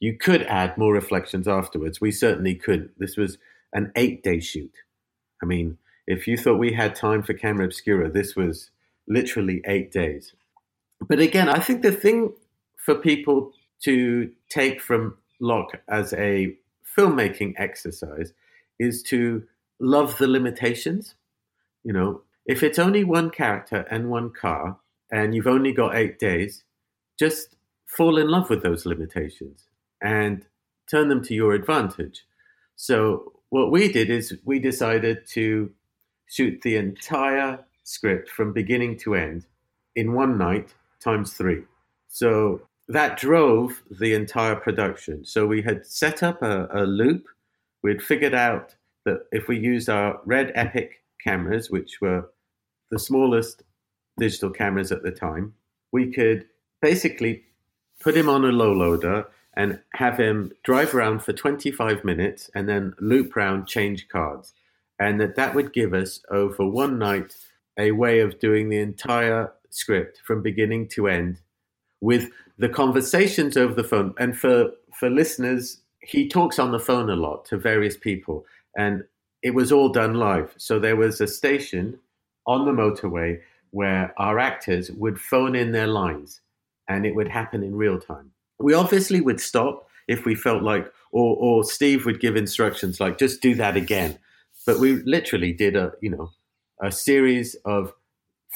[0.00, 2.00] You could add more reflections afterwards.
[2.00, 2.90] We certainly could.
[2.98, 3.38] This was
[3.72, 4.74] an eight day shoot.
[5.40, 8.70] I mean, if you thought we had time for camera obscura, this was
[9.06, 10.34] literally eight days
[11.08, 12.32] but again, I think the thing
[12.76, 16.56] for people to take from Locke as a
[16.96, 18.32] filmmaking exercise
[18.78, 19.44] is to
[19.80, 21.14] love the limitations.
[21.82, 24.78] You know, if it's only one character and one car
[25.10, 26.64] and you've only got eight days,
[27.18, 27.56] just
[27.96, 29.68] fall in love with those limitations
[30.02, 30.44] and
[30.90, 32.24] turn them to your advantage.
[32.76, 35.70] So, what we did is we decided to
[36.26, 39.46] shoot the entire script from beginning to end
[39.94, 41.62] in one night times three.
[42.08, 45.24] So that drove the entire production.
[45.24, 47.26] So we had set up a, a loop.
[47.82, 52.30] We'd figured out that if we used our Red Epic cameras, which were
[52.90, 53.62] the smallest
[54.18, 55.54] digital cameras at the time,
[55.92, 56.46] we could
[56.80, 57.44] basically
[58.00, 59.26] put him on a low loader
[59.56, 64.52] and have him drive around for 25 minutes and then loop around, change cards.
[64.98, 67.36] And that that would give us over one night
[67.78, 71.40] a way of doing the entire script from beginning to end
[72.00, 74.14] with the conversations over the phone.
[74.18, 78.44] And for, for listeners, he talks on the phone a lot to various people.
[78.76, 79.04] And
[79.42, 80.54] it was all done live.
[80.56, 81.98] So there was a station
[82.46, 86.40] on the motorway where our actors would phone in their lines
[86.88, 88.30] and it would happen in real time.
[88.58, 93.18] We obviously would stop if we felt like, or, or Steve would give instructions like,
[93.18, 94.18] just do that again.
[94.66, 96.30] But we literally did a, you know,
[96.82, 97.92] a series of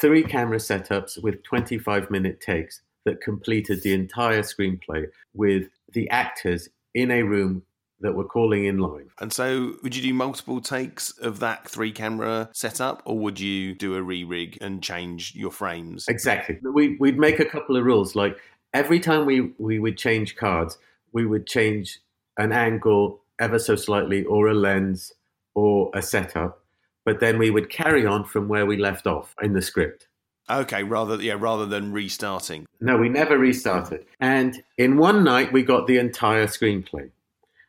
[0.00, 6.68] three camera setups with 25 minute takes that completed the entire screenplay with the actors
[6.94, 7.62] in a room
[8.00, 9.12] that we're calling in live.
[9.20, 13.74] And so, would you do multiple takes of that three camera setup, or would you
[13.74, 16.06] do a re rig and change your frames?
[16.08, 16.58] Exactly.
[16.62, 18.14] We, we'd make a couple of rules.
[18.14, 18.38] Like
[18.72, 20.78] every time we, we would change cards,
[21.12, 22.00] we would change
[22.36, 25.12] an angle ever so slightly, or a lens,
[25.54, 26.62] or a setup.
[27.04, 30.08] But then we would carry on from where we left off in the script.
[30.50, 32.66] Okay, rather yeah, rather than restarting.
[32.80, 34.06] No, we never restarted.
[34.20, 37.10] And in one night, we got the entire screenplay.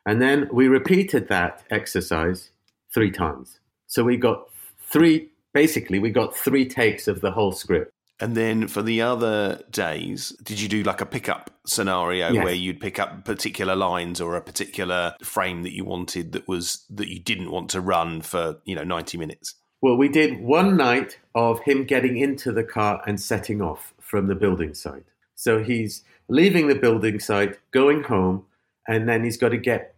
[0.05, 2.51] And then we repeated that exercise
[2.93, 3.59] three times.
[3.87, 7.91] So we got three, basically, we got three takes of the whole script.
[8.21, 12.43] And then for the other days, did you do like a pickup scenario Yes.
[12.43, 16.85] where you'd pick up particular lines or a particular frame that you wanted that was
[16.89, 19.55] that you didn't want to run for, you know, 90 minutes?
[19.81, 24.27] Well, we did one night of him getting into the car and setting off from
[24.27, 25.05] the building site.
[25.35, 28.45] So he's leaving the building site, going home,
[28.89, 29.95] and then he's got to get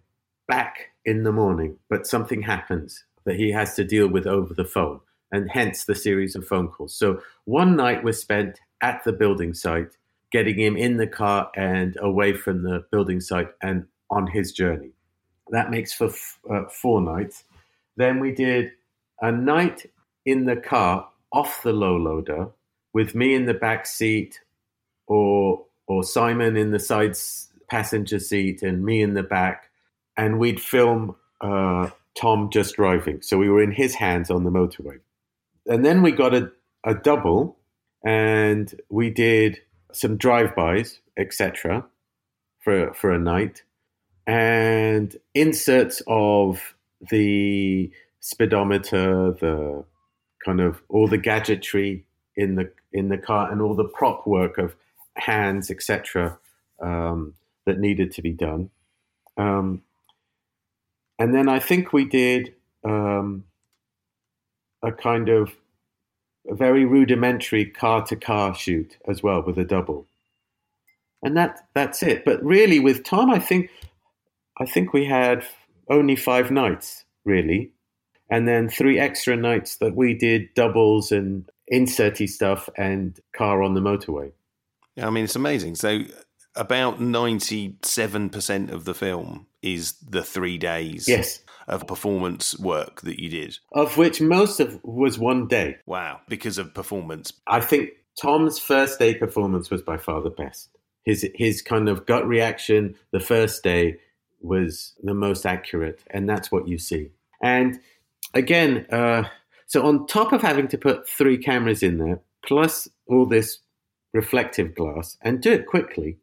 [0.48, 1.78] back in the morning.
[1.90, 5.00] But something happens that he has to deal with over the phone,
[5.32, 6.94] and hence the series of phone calls.
[6.96, 9.98] So one night was spent at the building site,
[10.32, 14.92] getting him in the car and away from the building site and on his journey.
[15.52, 17.46] That makes for f- uh, four nights.
[17.96, 18.72] Then we did
[19.22, 19.86] a night
[20.26, 22.50] in the car off the low loader
[22.94, 24.42] with me in the back seat
[25.08, 29.70] or or Simon in the side s- passenger seat and me in the back
[30.18, 34.52] and we'd film uh, Tom just driving so we were in his hands on the
[34.52, 35.00] motorway
[35.66, 36.52] and then we got a,
[36.86, 37.58] a double
[38.06, 39.60] and we did
[39.94, 41.86] some drive-bys etc
[42.60, 43.64] for for a night
[44.28, 46.76] and inserts of
[47.10, 49.84] the speedometer, the
[50.46, 52.06] kind of all the gadgetry
[52.36, 54.76] in the in the car, and all the prop work of
[55.16, 56.38] hands, etc.,
[56.82, 57.34] um,
[57.66, 58.70] that needed to be done.
[59.38, 59.82] Um,
[61.20, 63.44] and then I think we did um,
[64.84, 65.52] a kind of
[66.50, 70.08] a very rudimentary car to car shoot as well with a double,
[71.22, 72.26] and that that's it.
[72.26, 73.70] But really, with Tom, I think
[74.60, 75.46] I think we had
[75.88, 77.72] only five nights really
[78.32, 83.74] and then three extra nights that we did doubles and inserty stuff and car on
[83.74, 84.32] the motorway.
[84.96, 85.76] Yeah, I mean, it's amazing.
[85.76, 86.00] So,
[86.56, 93.30] about 97% of the film is the three days Yes, of performance work that you
[93.30, 93.58] did.
[93.74, 95.78] of which most of was one day.
[95.86, 97.34] Wow, because of performance.
[97.48, 100.70] I think Tom's first day performance was by far the best.
[101.06, 103.98] His his kind of gut reaction the first day
[104.42, 107.12] was the most accurate, and that's what you see.
[107.42, 107.80] And
[108.34, 109.24] again, uh,
[109.68, 113.60] so on top of having to put three cameras in there, plus all this
[114.14, 116.18] reflective glass, and do it quickly,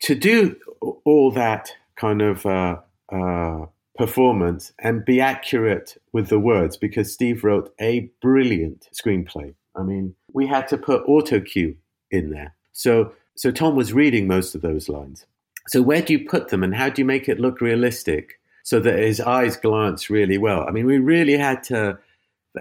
[0.00, 0.56] to do
[1.04, 2.78] all that kind of uh,
[3.10, 9.54] uh, performance and be accurate with the words, because Steve wrote a brilliant screenplay.
[9.74, 11.76] I mean, we had to put auto cue
[12.10, 15.26] in there, so so Tom was reading most of those lines.
[15.68, 18.38] So where do you put them, and how do you make it look realistic?
[18.68, 20.66] so that his eyes glance really well.
[20.68, 21.98] I mean, we really had to.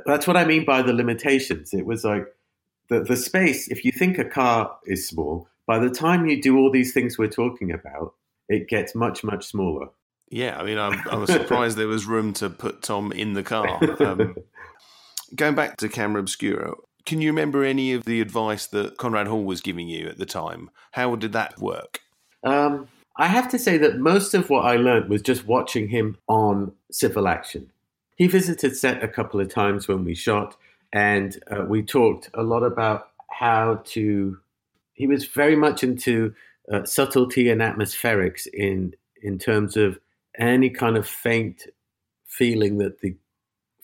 [0.06, 1.74] That's what I mean by the limitations.
[1.74, 2.34] It was like
[2.88, 3.68] the the space.
[3.68, 7.18] If you think a car is small, by the time you do all these things
[7.18, 8.14] we're talking about,
[8.50, 9.90] it gets much much smaller.
[10.30, 13.44] Yeah, I mean, I'm, I was surprised there was room to put Tom in the
[13.44, 13.80] car.
[14.02, 14.36] Um,
[15.36, 16.74] going back to Camera Obscura,
[17.06, 20.26] can you remember any of the advice that Conrad Hall was giving you at the
[20.26, 20.70] time?
[20.92, 22.02] How did that work?
[22.44, 26.18] Um, I have to say that most of what I learned was just watching him
[26.28, 27.72] on civil action.
[28.18, 30.58] He visited set a couple of times when we shot,
[30.92, 34.38] and uh, we talked a lot about how to.
[34.98, 36.34] He was very much into
[36.72, 40.00] uh, subtlety and atmospherics in in terms of
[40.38, 41.68] any kind of faint
[42.26, 43.16] feeling that the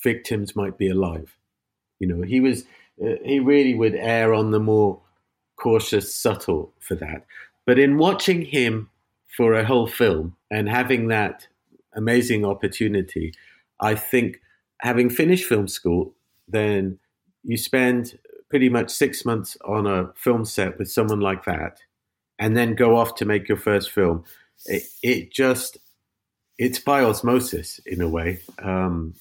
[0.04, 1.36] victims might be alive.
[2.00, 2.64] You know, he was
[3.02, 5.00] uh, he really would err on the more
[5.56, 7.26] cautious, subtle for that.
[7.66, 8.90] But in watching him
[9.38, 11.48] for a whole film and having that
[11.96, 13.34] amazing opportunity,
[13.80, 14.42] I think
[14.80, 16.14] having finished film school,
[16.48, 17.00] then
[17.44, 18.18] you spend
[18.54, 21.80] pretty much six months on a film set with someone like that,
[22.38, 24.24] and then go off to make your first film.
[24.68, 25.80] It, it just
[26.60, 28.42] it's by osmosis in a way.
[28.60, 29.16] Um,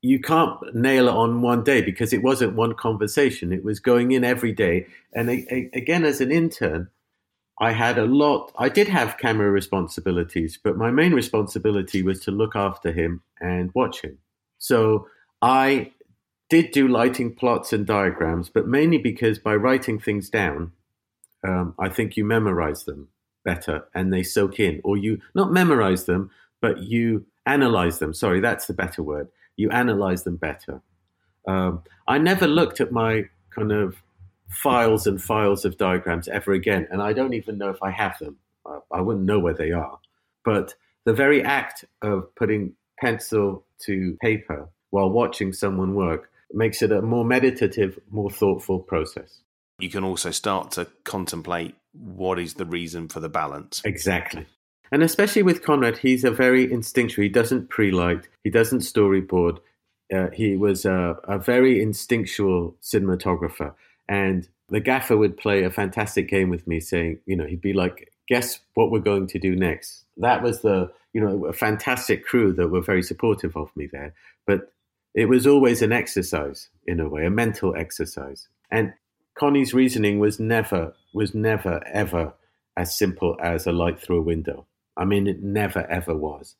[0.00, 3.52] you can't nail it on one day because it wasn't one conversation.
[3.52, 4.86] It was going in every day.
[5.12, 6.88] And again, as an intern,
[7.60, 8.52] I had a lot.
[8.56, 13.72] I did have camera responsibilities, but my main responsibility was to look after him and
[13.74, 14.18] watch him.
[14.58, 15.08] So
[15.42, 15.90] I
[16.48, 20.72] did do lighting plots and diagrams, but mainly because by writing things down,
[21.42, 23.08] um, I think you memorize them
[23.44, 26.30] better and they soak in, or you not memorize them,
[26.60, 28.14] but you analyze them.
[28.14, 29.28] Sorry, that's the better word.
[29.56, 30.82] You analyze them better.
[31.46, 33.96] Um, I never looked at my kind of
[34.48, 38.18] files and files of diagrams ever again, and I don't even know if I have
[38.18, 38.36] them.
[38.66, 39.98] I, I wouldn't know where they are.
[40.44, 40.74] But
[41.04, 47.02] the very act of putting pencil to paper while watching someone work makes it a
[47.02, 49.40] more meditative, more thoughtful process.
[49.78, 53.82] You can also start to contemplate what is the reason for the balance.
[53.84, 54.46] Exactly.
[54.92, 57.22] And especially with Conrad, he's a very instinctual.
[57.22, 58.28] He doesn't pre-light.
[58.44, 59.58] He doesn't storyboard.
[60.14, 63.74] Uh, he was a, a very instinctual cinematographer.
[64.08, 67.72] And the gaffer would play a fantastic game with me, saying, you know, he'd be
[67.72, 72.24] like, "Guess what we're going to do next." That was the, you know, a fantastic
[72.24, 74.14] crew that were very supportive of me there.
[74.46, 74.72] But
[75.16, 78.48] it was always an exercise in a way, a mental exercise.
[78.70, 78.92] And
[79.36, 82.34] Connie's reasoning was never, was never ever
[82.76, 84.66] as simple as a light through a window.
[84.96, 86.54] I mean, it never ever was.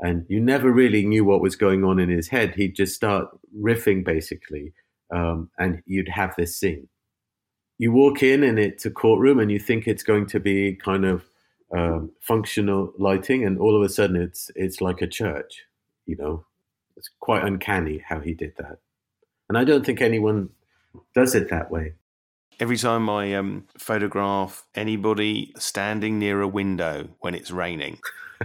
[0.00, 2.54] And you never really knew what was going on in his head.
[2.54, 4.72] He'd just start riffing basically,
[5.14, 6.88] um, and you'd have this scene.
[7.78, 11.04] You walk in and it's a courtroom, and you think it's going to be kind
[11.04, 11.24] of
[11.76, 15.64] um, functional lighting, and all of a sudden it's it's like a church.
[16.06, 16.46] You know,
[16.98, 18.80] it's quite uncanny how he did that,
[19.48, 20.50] and I don't think anyone
[21.14, 21.94] does it that way.
[22.60, 28.00] Every time I um, photograph anybody standing near a window when it's raining,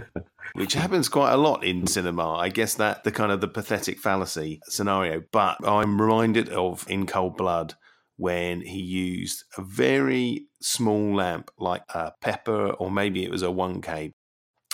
[0.54, 2.34] which happens quite a lot in cinema.
[2.34, 5.22] I guess that the kind of the pathetic fallacy scenario.
[5.32, 7.74] But I'm reminded of in Cold Blood
[8.16, 13.46] when he used a very small lamp like a pepper or maybe it was a
[13.46, 14.12] 1K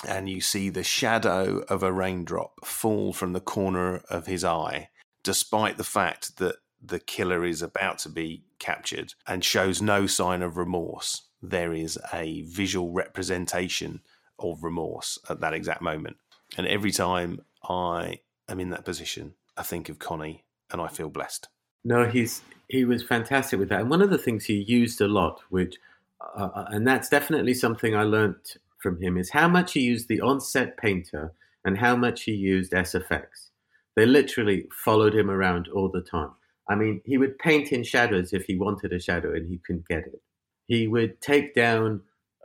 [0.07, 4.89] and you see the shadow of a raindrop fall from the corner of his eye
[5.23, 10.43] despite the fact that the killer is about to be captured and shows no sign
[10.43, 14.01] of remorse, there is a visual representation
[14.39, 16.17] of remorse at that exact moment.
[16.57, 21.11] And every time I am in that position, I think of Connie and I feel
[21.11, 21.49] blessed.
[21.85, 23.81] No, he's he was fantastic with that.
[23.81, 25.77] And one of the things he used a lot, which
[26.21, 30.09] uh, uh and that's definitely something I learnt from him, is how much he used
[30.09, 31.33] the on-set painter
[31.65, 33.51] and how much he used SFX.
[33.97, 36.31] They literally followed him around all the time.
[36.69, 39.89] I mean, he would paint in shadows if he wanted a shadow and he couldn't
[39.89, 40.23] get it.
[40.67, 42.01] He would take down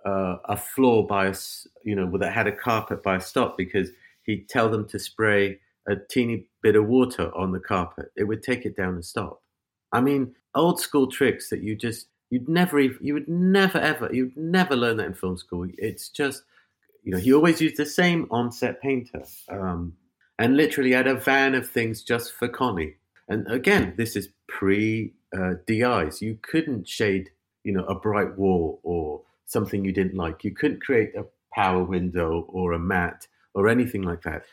[0.06, 1.36] uh, a floor by a,
[1.84, 3.90] you know, that had a carpet by a stop because
[4.24, 8.12] he'd tell them to spray a teeny bit of water on the carpet.
[8.16, 9.42] It would take it down a stop.
[9.92, 14.36] I mean, old school tricks that you just, you'd never, you would never ever, you'd
[14.36, 15.66] never learn that in film school.
[15.78, 16.44] It's just,
[17.06, 19.94] you know, he always used the same on-set painter, um,
[20.38, 22.96] and literally had a van of things just for Connie.
[23.30, 26.22] And again, this is pre uh, DIs.
[26.22, 27.30] You couldn't shade,
[27.64, 30.44] you know, a bright wall or something you didn't like.
[30.44, 34.44] You couldn't create a power window or a matte or anything like that.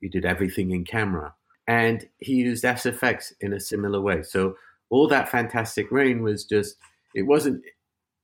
[0.00, 1.32] You did everything in camera.
[1.68, 4.24] And he used SFX in a similar way.
[4.24, 4.56] So
[4.90, 6.76] all that fantastic rain was just,
[7.14, 7.62] it wasn't,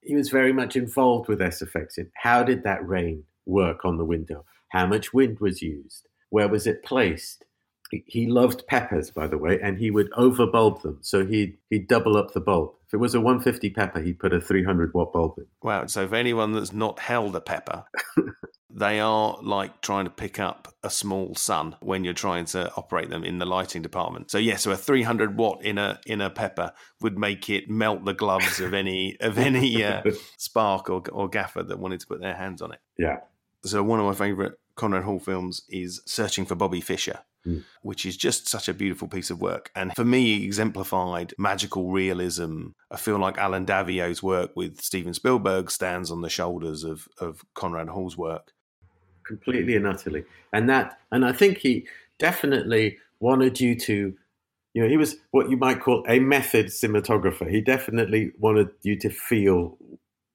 [0.01, 1.99] he was very much involved with SFX.
[2.14, 4.45] How did that rain work on the window?
[4.68, 6.09] How much wind was used?
[6.30, 7.45] Where was it placed?
[8.07, 10.99] he loved peppers, by the way, and he would overbulb them.
[11.03, 12.72] So he'd, he'd double up the bulb.
[12.95, 15.47] If it was a 150 pepper, he'd put a 300 watt bulb in.
[15.65, 15.87] Wow.
[15.87, 17.83] So for anyone that's not held a pepper,
[18.71, 23.11] they are like trying to pick up a small sun when you're trying to operate
[23.11, 24.31] them in the lighting department.
[24.31, 28.05] So yeah, so a 300 watt in a in a pepper would make it melt
[28.05, 30.01] the gloves of any of any uh,
[30.39, 32.79] spark or, or gaffer that wanted to put their hands on it.
[32.97, 33.17] Yeah.
[33.65, 37.64] So one of my favorite Conrad Hall films is Searching for Bobby Fischer mm.
[37.83, 39.70] which is just such a beautiful piece of work.
[39.75, 42.68] And for me, exemplified magical realism.
[42.91, 47.45] I feel like Allen Daviau's work with Steven Spielberg stands on the shoulders of, of
[47.55, 48.53] Conrad Hall's work.
[49.27, 50.25] Completely and utterly.
[50.53, 51.87] And that, and I think he
[52.18, 54.14] definitely wanted you to
[54.75, 57.49] you know, he was what you might call a method cinematographer.
[57.49, 59.79] He definitely wanted you to feel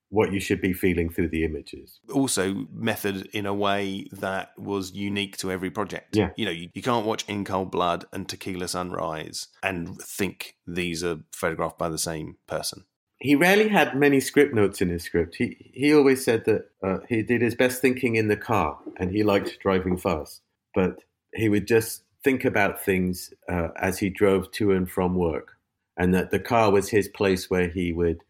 [0.10, 2.00] what you should be feeling through the images.
[2.12, 6.16] Also, method in a way that was unique to every project.
[6.16, 6.32] Yeah.
[6.36, 11.04] You know, you, you can't watch In Cold Blood and Tequila Sunrise and think these
[11.04, 12.86] are photographed by the same person.
[13.20, 15.36] He rarely had many script notes in his script.
[15.36, 19.12] He, he always said that uh, he did his best thinking in the car and
[19.12, 20.42] he liked driving fast.
[20.74, 21.04] But
[21.36, 25.58] he would just think about things uh, as he drove to and from work.
[25.98, 28.24] And that the car was his place where he would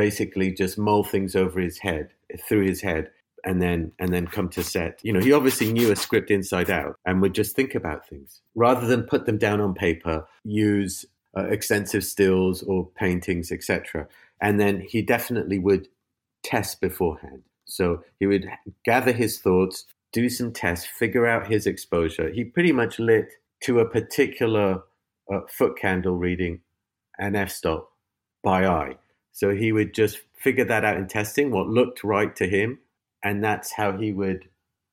[0.00, 2.08] basically just mull things over his head,
[2.48, 3.10] through his head,
[3.44, 4.98] and then and then come to set.
[5.02, 8.40] You know, he obviously knew a script inside out and would just think about things
[8.54, 11.04] rather than put them down on paper, use
[11.36, 14.08] uh, extensive stills or paintings, etc.
[14.40, 15.88] And then he definitely would
[16.42, 17.42] test beforehand.
[17.66, 18.46] So he would
[18.86, 19.84] gather his thoughts,
[20.14, 22.30] do some tests, figure out his exposure.
[22.30, 23.34] He pretty much lit
[23.64, 24.82] to a particular
[25.30, 26.62] uh, foot candle reading
[27.18, 27.90] an f stop
[28.42, 28.96] by eye.
[29.32, 32.78] So he would just figure that out in testing, what looked right to him,
[33.22, 34.48] and that's how he would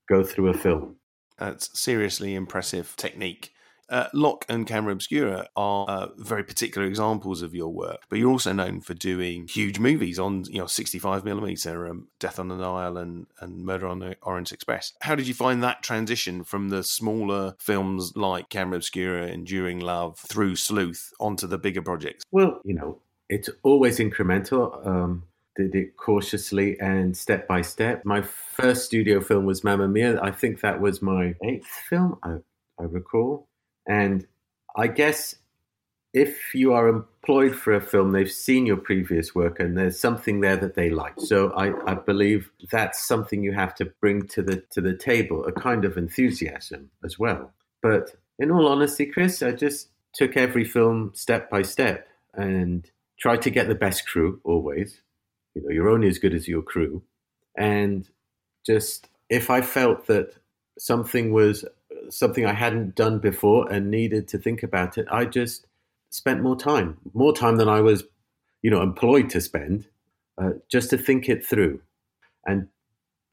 [0.07, 0.97] go through a film.
[1.37, 3.51] That's seriously impressive technique.
[3.89, 8.31] Uh, Locke and Camera Obscura are uh, very particular examples of your work, but you're
[8.31, 12.57] also known for doing huge movies on, you know, 65 millimeter, um, Death on the
[12.57, 14.91] Nile, and and Murder on the Orient Express.
[15.03, 20.19] How did you find that transition from the smaller films like Camera Obscura, Enduring Love,
[20.19, 22.25] through Sleuth onto the bigger projects?
[22.29, 24.85] Well, you know, it's always incremental.
[24.85, 25.23] Um,
[25.57, 28.05] did it cautiously and step by step.
[28.05, 30.21] My first studio film was Mamma Mia.
[30.21, 32.37] I think that was my eighth film, I,
[32.79, 33.47] I recall.
[33.87, 34.27] And
[34.75, 35.35] I guess
[36.13, 40.41] if you are employed for a film, they've seen your previous work and there's something
[40.41, 41.15] there that they like.
[41.17, 45.43] So I, I believe that's something you have to bring to the to the table,
[45.45, 47.51] a kind of enthusiasm as well.
[47.81, 52.89] But in all honesty, Chris, I just took every film step by step and
[53.19, 55.01] tried to get the best crew always.
[55.55, 57.03] You know, you're only as good as your crew.
[57.57, 58.07] And
[58.65, 60.35] just if I felt that
[60.77, 61.65] something was
[62.09, 65.65] something I hadn't done before and needed to think about it, I just
[66.09, 68.03] spent more time, more time than I was,
[68.61, 69.87] you know, employed to spend,
[70.41, 71.81] uh, just to think it through,
[72.45, 72.67] and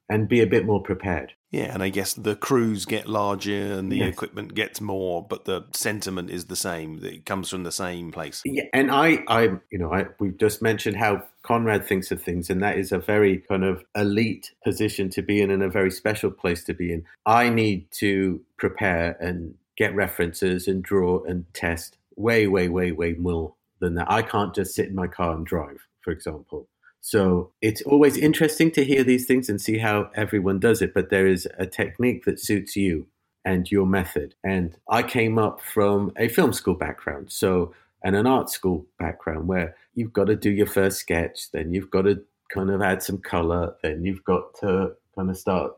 [0.08, 1.32] and be a bit more prepared.
[1.50, 4.12] Yeah, and I guess the crews get larger and the yes.
[4.12, 7.04] equipment gets more, but the sentiment is the same.
[7.04, 8.42] It comes from the same place.
[8.44, 12.50] Yeah, and I, I, you know, I we've just mentioned how Conrad thinks of things,
[12.50, 15.92] and that is a very kind of elite position to be in and a very
[15.92, 17.04] special place to be in.
[17.24, 23.12] I need to prepare and get references and draw and test way, way, way, way
[23.14, 24.10] more than that.
[24.10, 26.68] I can't just sit in my car and drive, for example.
[27.06, 30.94] So it's always interesting to hear these things and see how everyone does it.
[30.94, 33.08] But there is a technique that suits you
[33.44, 34.36] and your method.
[34.42, 39.48] And I came up from a film school background, so and an art school background
[39.48, 43.02] where you've got to do your first sketch, then you've got to kind of add
[43.02, 45.72] some color, then you've got to kind of start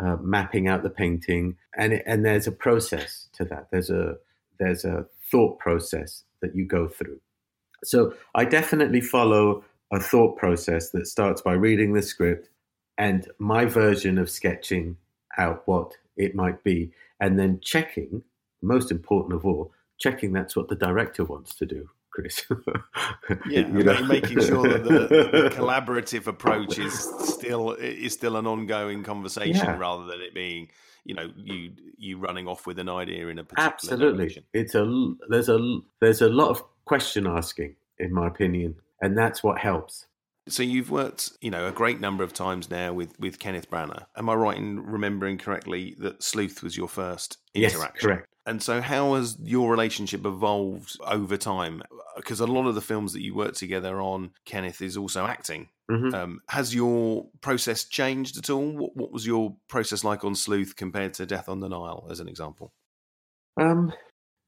[0.00, 3.68] uh, mapping out the painting, and it, and there's a process to that.
[3.70, 4.16] There's a
[4.58, 7.20] there's a thought process that you go through.
[7.84, 9.62] So I definitely follow
[9.94, 12.48] a thought process that starts by reading the script
[12.98, 14.96] and my version of sketching
[15.38, 18.22] out what it might be, and then checking,
[18.62, 21.88] most important of all, checking that's what the director wants to do.
[22.10, 22.46] Chris.
[23.50, 24.00] yeah, you know?
[24.04, 29.76] making sure that the, the, collaborative approach is still is still an ongoing conversation yeah.
[29.76, 30.68] rather than it being
[31.04, 34.44] you know you you running off with an idea in a particular absolutely direction.
[34.52, 39.42] it's a there's a there's a lot of question asking in my opinion and that's
[39.42, 40.06] what helps.
[40.48, 44.06] So you've worked, you know, a great number of times now with with Kenneth Branagh.
[44.16, 47.80] Am I right in remembering correctly that Sleuth was your first interaction?
[47.80, 48.28] Yes, correct.
[48.46, 51.82] And so, how has your relationship evolved over time?
[52.16, 55.68] Because a lot of the films that you work together on, Kenneth is also acting.
[55.90, 56.14] Mm-hmm.
[56.14, 58.70] Um, has your process changed at all?
[58.70, 62.20] What, what, was your process like on Sleuth compared to Death on the Nile, as
[62.20, 62.72] an example?
[63.60, 63.92] Um,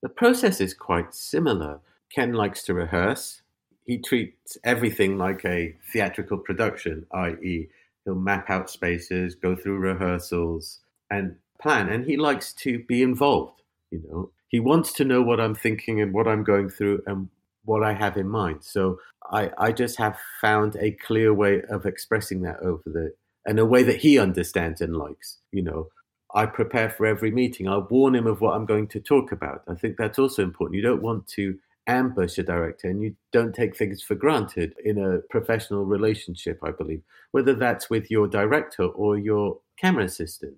[0.03, 1.81] the process is quite similar.
[2.15, 3.43] Ken likes to rehearse
[3.87, 7.69] he treats everything like a theatrical production, i.e.,
[8.05, 10.81] he'll map out spaces, go through rehearsals,
[11.11, 11.89] and plan.
[11.89, 13.63] And he likes to be involved.
[13.91, 17.29] You know, he wants to know what I'm thinking and what I'm going through and
[17.65, 18.65] what I have in mind.
[18.65, 18.99] So
[19.31, 23.13] I, I just have found a clear way of expressing that over the
[23.49, 25.39] and a way that he understands and likes.
[25.53, 25.89] You know,
[26.35, 27.69] I prepare for every meeting.
[27.69, 29.63] I warn him of what I'm going to talk about.
[29.69, 30.77] I think that's also important.
[30.77, 31.57] You don't want to
[31.87, 36.71] ambush a director and you don't take things for granted in a professional relationship, I
[36.71, 40.55] believe, whether that's with your director or your camera assistant.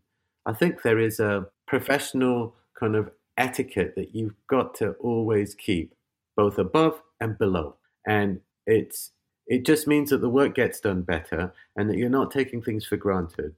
[0.46, 5.94] I think there is a professional kind of etiquette that you've got to always keep
[6.36, 7.76] both above and below.
[8.06, 9.12] And it's
[9.46, 12.84] it just means that the work gets done better and that you're not taking things
[12.84, 13.54] for granted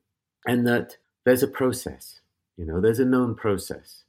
[0.47, 2.21] and that there's a process,
[2.57, 4.05] you know, there's a known process.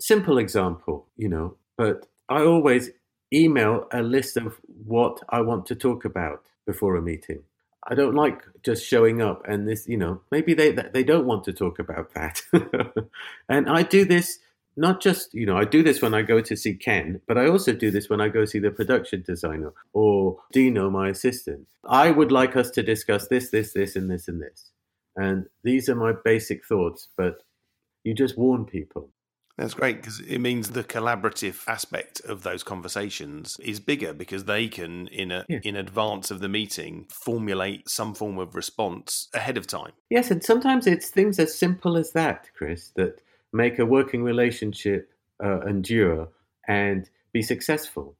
[0.00, 2.90] Simple example, you know, but I always
[3.32, 7.42] email a list of what I want to talk about before a meeting.
[7.88, 11.44] I don't like just showing up and this, you know, maybe they they don't want
[11.44, 12.42] to talk about that.
[13.48, 14.38] and I do this
[14.76, 17.48] not just, you know, I do this when I go to see Ken, but I
[17.48, 21.66] also do this when I go see the production designer or Dino, my assistant.
[21.84, 24.70] I would like us to discuss this, this, this, and this, and this.
[25.16, 27.42] And these are my basic thoughts, but
[28.04, 29.10] you just warn people
[29.60, 34.68] That's great because it means the collaborative aspect of those conversations is bigger because they
[34.68, 35.60] can, in a, Yeah.
[35.62, 39.92] in advance of the meeting, formulate some form of response ahead of time.
[40.08, 43.20] Yes, and sometimes it's things as simple as that, Chris, that
[43.52, 45.12] make a working relationship
[45.44, 46.28] uh, endure
[46.66, 48.16] and be successful.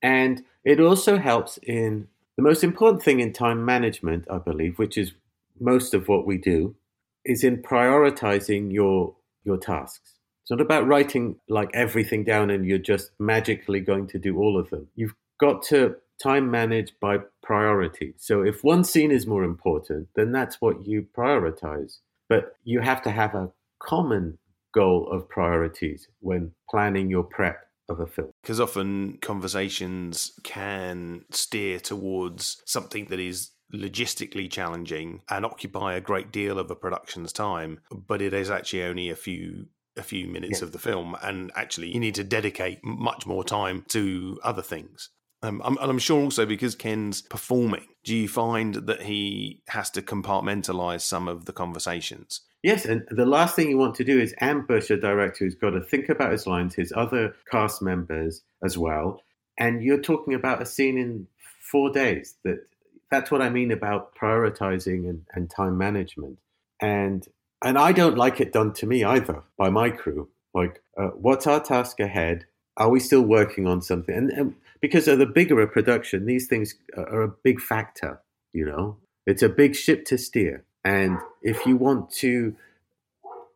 [0.00, 4.96] And it also helps in the most important thing in time management, I believe, which
[4.96, 5.10] is
[5.58, 6.76] most of what we do,
[7.24, 10.13] is in prioritizing your your tasks.
[10.44, 14.60] It's not about writing like everything down and you're just magically going to do all
[14.60, 14.88] of them.
[14.94, 18.12] You've got to time manage by priority.
[18.18, 21.96] So if one scene is more important, then that's what you prioritize.
[22.28, 24.36] But you have to have a common
[24.74, 28.30] goal of priorities when planning your prep of a film.
[28.42, 36.30] Because often conversations can steer towards something that is logistically challenging and occupy a great
[36.30, 39.66] deal of a production's time, but it is actually only a few
[39.96, 40.66] a few minutes Yeah.
[40.66, 45.10] of the film, and actually you need to dedicate much more time to other things.
[45.42, 49.90] Um, I'm, and I'm sure also because Ken's performing, do you find that he has
[49.90, 52.40] to compartmentalize some of the conversations?
[52.62, 55.70] Yes, and the last thing you want to do is ambush a director who's got
[55.70, 59.20] to think about his lines, his other cast members as well,
[59.58, 61.26] and you're talking about a scene in
[61.60, 62.36] four days.
[62.44, 62.66] That
[63.10, 66.38] that's what I mean about prioritizing and, and time management.
[66.80, 67.28] And
[67.62, 70.28] and I don't like it done to me either by my crew.
[70.54, 72.46] Like, uh, what's our task ahead?
[72.76, 74.14] Are we still working on something?
[74.14, 78.20] And, and because of the bigger a production, these things are a big factor.
[78.52, 78.96] You know,
[79.26, 80.64] it's a big ship to steer.
[80.84, 82.54] And if you want to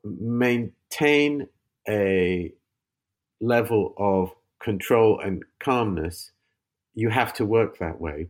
[0.05, 1.49] maintain
[1.89, 2.53] a
[3.41, 6.33] level of control and calmness,
[6.95, 8.29] you have to work that way.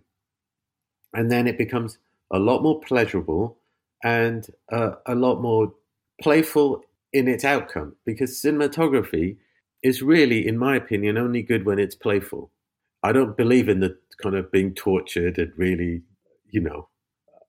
[1.15, 1.99] And then it becomes
[2.31, 3.58] a lot more pleasurable
[4.03, 5.73] and uh, a lot more
[6.21, 6.83] playful
[7.13, 9.37] in its outcome because cinematography
[9.83, 12.51] is really, in my opinion, only good when it's playful.
[13.03, 16.03] I don't believe in the kind of being tortured and really,
[16.51, 16.89] you know,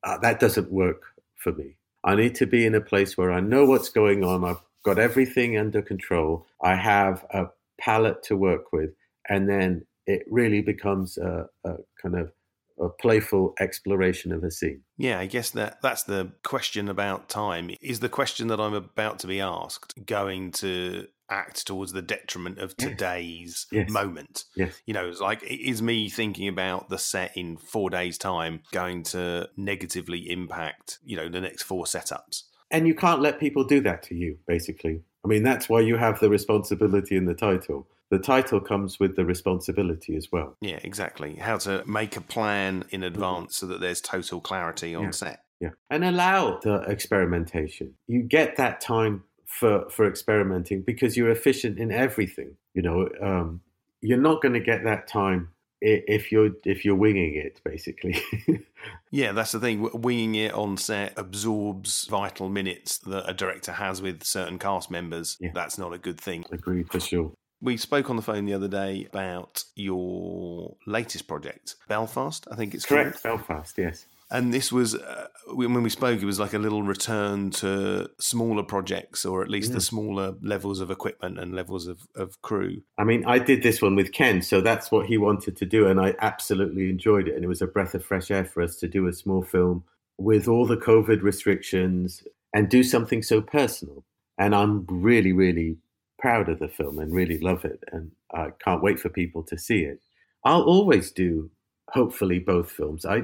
[0.03, 1.01] uh, that doesn't work
[1.35, 1.75] for me.
[2.03, 4.45] I need to be in a place where I know what's going on.
[4.45, 6.45] I've got everything under control.
[6.61, 7.47] I have a
[7.79, 8.91] palette to work with,
[9.27, 12.31] and then it really becomes a, a kind of
[12.79, 14.81] a playful exploration of a scene.
[14.97, 17.71] Yeah, I guess that that's the question about time.
[17.81, 22.57] Is the question that I'm about to be asked going to act towards the detriment
[22.57, 23.89] of today's Yes.
[23.89, 24.45] moment?
[24.55, 24.81] Yes.
[24.85, 29.03] You know, it's like is me thinking about the set in four days' time going
[29.03, 32.43] to negatively impact, you know, the next four setups?
[32.71, 35.01] And you can't let people do that to you, basically.
[35.25, 37.87] I mean, that's why you have the responsibility in the title.
[38.11, 40.57] The title comes with the responsibility as well.
[40.61, 41.35] Yeah, exactly.
[41.35, 45.11] How to make a plan in advance so that there's total clarity on Yeah.
[45.11, 45.43] set.
[45.59, 45.69] Yeah.
[45.89, 47.93] And allow the experimentation.
[48.07, 52.55] You get that time for, for experimenting because you're efficient in everything.
[52.73, 53.61] You know, um,
[54.01, 55.49] you're not going to get that time
[55.81, 58.19] if you're if you're winging it, basically.
[59.11, 59.89] Yeah, that's the thing.
[59.93, 65.35] Winging it on set absorbs vital minutes that a director has with certain cast members.
[65.39, 65.49] Yeah.
[65.53, 66.45] That's not a good thing.
[66.51, 67.33] Agreed for sure.
[67.61, 72.73] We spoke on the phone the other day about your latest project, Belfast, I think
[72.73, 73.39] it's Correct, called.
[73.47, 73.77] Belfast.
[73.77, 74.05] Yes.
[74.31, 78.61] And this was, uh, when we spoke, it was like a little return to smaller
[78.61, 79.75] projects or at least Yeah.
[79.75, 82.83] the smaller levels of equipment and levels of, of crew.
[82.97, 85.87] I mean, I did this one with Ken, so that's what he wanted to do,
[85.87, 87.33] and I absolutely enjoyed it.
[87.35, 89.83] And it was a breath of fresh air for us to do a small film
[90.19, 94.03] with all the COVID restrictions and do something so personal.
[94.37, 95.77] And I'm really, really
[96.19, 99.57] proud of the film and really love it, and I can't wait for people to
[99.57, 100.01] see it.
[100.43, 101.49] I'll always do,
[101.89, 103.05] hopefully, both films.
[103.05, 103.23] I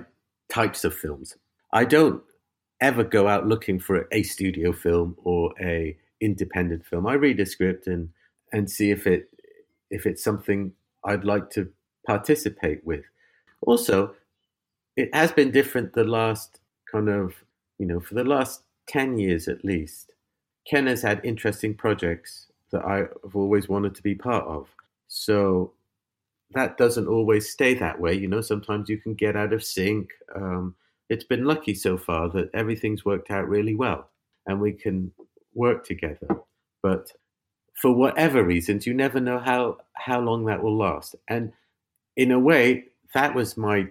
[0.50, 1.36] types of films.
[1.74, 2.22] I don't
[2.82, 7.08] ever go out looking for a studio film or a independent film.
[7.08, 8.10] I read a script and
[8.54, 9.30] and see if it
[9.90, 10.72] if it's something
[11.04, 11.70] I'd like to
[12.06, 13.04] participate with.
[13.62, 14.16] Also,
[14.96, 16.60] it has been different the last
[16.92, 17.34] kind of,
[17.78, 20.12] you know, for the last 10 years at least.
[20.70, 24.68] Ken has had interesting projects that I've always wanted to be part of.
[25.08, 25.72] So
[26.52, 28.14] that doesn't always stay that way.
[28.14, 30.10] You know, sometimes you can get out of sync.
[30.36, 30.76] Um,
[31.10, 34.10] it's been lucky so far that everything's worked out really well
[34.46, 35.12] and we can
[35.54, 36.28] work together.
[36.84, 37.12] But
[37.82, 41.16] for whatever reasons, you never know how how long that will last.
[41.28, 41.54] And
[42.16, 43.88] in a way, that was my.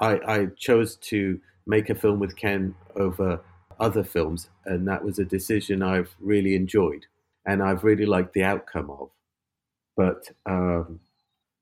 [0.00, 3.40] I, I chose to make a film with Ken over
[3.78, 7.06] other films, and that was a decision I've really enjoyed,
[7.46, 9.10] and I've really liked the outcome of.
[9.96, 11.00] But um,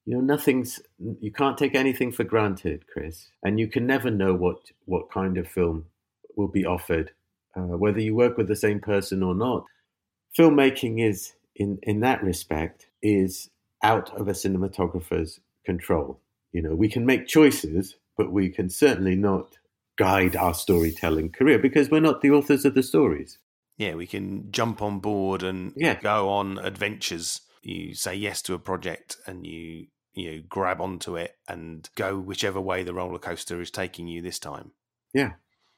[0.06, 0.80] you know, nothing's.
[0.98, 5.38] You can't take anything for granted, Chris, and you can never know what what kind
[5.38, 5.86] of film
[6.36, 7.12] will be offered,
[7.56, 9.64] uh, whether you work with the same person or not
[10.36, 13.50] filmmaking is in, in that respect, is
[13.82, 16.20] out of a cinematographer's control.
[16.52, 19.58] You know, we can make choices, but we can certainly not
[19.98, 23.38] guide our storytelling career because we're not the authors of the stories.
[23.76, 26.00] Yeah, we can jump on board and Yeah.
[26.00, 27.40] go on adventures.
[27.62, 32.18] You say yes to a project and you you know, grab onto it and go
[32.18, 34.72] whichever way the roller coaster is taking you this time.
[35.14, 35.32] Yeah.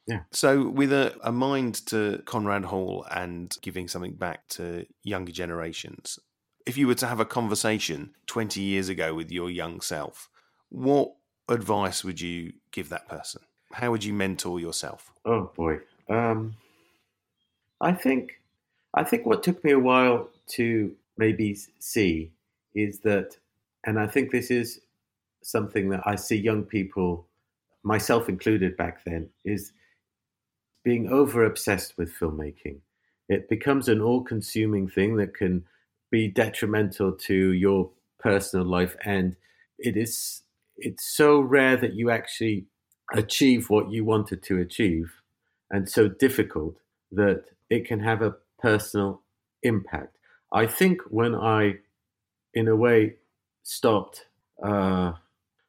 [0.07, 0.23] Yeah.
[0.31, 6.19] So, with a, a mind to Conrad Hall and giving something back to younger generations,
[6.65, 10.29] if you were to have a conversation 20 years ago with your young self,
[10.69, 11.13] what
[11.47, 13.41] advice would you give that person?
[13.71, 15.11] How would you mentor yourself?
[15.25, 15.79] Oh boy.
[16.09, 16.55] Um,
[17.81, 18.41] I think
[18.93, 22.31] I think what took me a while to maybe see
[22.73, 23.37] is that,
[23.85, 24.81] and I think this is
[25.43, 27.27] something that I see young people,
[27.83, 29.73] myself included back then, is
[30.83, 32.79] being over obsessed with filmmaking.
[33.27, 35.65] It becomes an all consuming thing that can
[36.11, 39.35] be detrimental to your personal life and
[39.77, 40.43] it is
[40.77, 42.65] it's so rare that you actually
[43.13, 45.11] achieve what you wanted to achieve
[45.71, 46.75] and so difficult
[47.11, 49.21] that it can have a personal
[49.63, 50.17] impact.
[50.53, 51.75] I think when I,
[52.53, 53.15] in a way,
[53.63, 54.25] stopped
[54.63, 55.13] uh,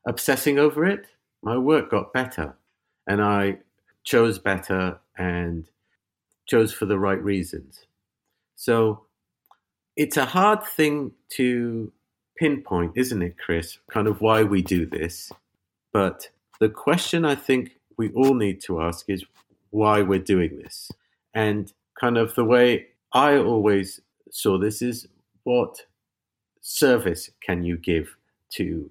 [0.06, 1.06] obsessing over it,
[1.42, 2.56] my work got better
[3.06, 3.58] and I
[4.04, 5.68] chose better and
[6.46, 7.86] chose for the right reasons.
[8.54, 9.06] So
[9.96, 11.92] it's a hard thing to
[12.36, 13.78] pinpoint, isn't it, Chris?
[13.90, 15.32] Kind of why we do this.
[15.92, 16.28] But
[16.60, 19.24] the question I think we all need to ask is
[19.70, 20.90] why we're doing this.
[21.34, 25.06] And kind of the way I always saw this is
[25.44, 25.86] what
[26.60, 28.16] service can you give
[28.52, 28.90] to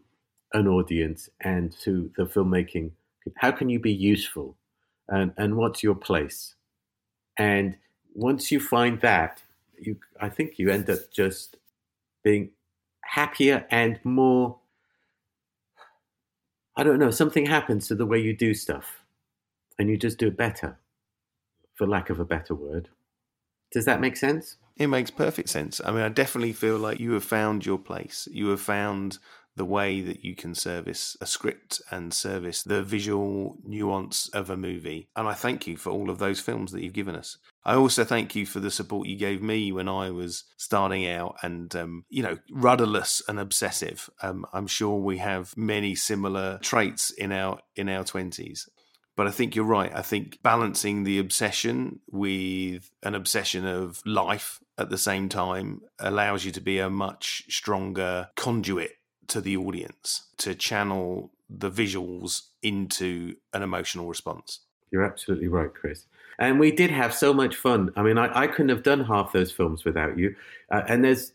[0.53, 2.91] an audience and to the filmmaking?
[3.37, 4.55] How can you be useful?
[5.07, 6.55] And, and what's your place?
[7.37, 7.77] And
[8.13, 9.41] once you find that,
[9.77, 11.57] you, I think you end up just
[12.23, 12.51] being
[13.03, 14.57] happier and more
[16.77, 19.05] I don't know, something happens to the way you do stuff
[19.79, 20.77] and you just do it better,
[21.75, 22.89] for lack of a better word.
[23.71, 24.57] Does that make sense?
[24.77, 25.81] It makes perfect sense.
[25.83, 28.27] I mean, I definitely feel like you have found your place.
[28.31, 29.19] You have found
[29.57, 34.57] the way that you can service a script and service the visual nuance of a
[34.57, 35.07] movie.
[35.15, 37.37] And I thank you for all of those films that you've given us.
[37.63, 41.37] I also thank you for the support you gave me when I was starting out
[41.41, 44.09] and, um, you know, rudderless and obsessive.
[44.21, 48.69] Um, I'm sure we have many similar traits in our in our twenties.
[49.15, 49.91] But I think you're right.
[49.95, 56.43] I think balancing the obsession with an obsession of life at the same time allows
[56.43, 58.97] you to be a much stronger conduit
[59.27, 64.59] to the audience to channel the visuals into an emotional response.
[64.91, 66.05] You're absolutely right, Chris.
[66.37, 67.91] And we did have so much fun.
[67.95, 70.35] I mean, I, I couldn't have done half those films without you.
[70.69, 71.31] Uh, and there's,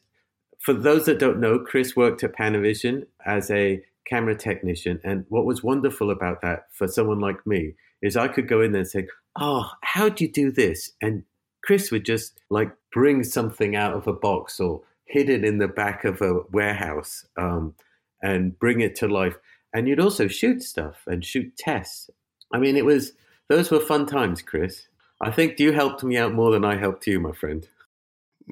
[0.59, 5.01] for those that don't know, Chris worked at Panavision as a camera technician.
[5.05, 8.73] And what was wonderful about that for someone like me is I could go in
[8.73, 9.07] there and say,
[9.39, 10.91] Oh, how do you do this?
[11.01, 11.25] And
[11.63, 15.69] Chris would just like bring something out of a box or hid it in the
[15.69, 17.75] back of a warehouse um,
[18.23, 19.37] and bring it to life.
[19.73, 22.11] And you'd also shoot stuff and shoot tests.
[22.53, 23.13] I mean, it was,
[23.49, 24.89] those were fun times, Chris.
[25.21, 27.69] I think you helped me out more than I helped you, my friend.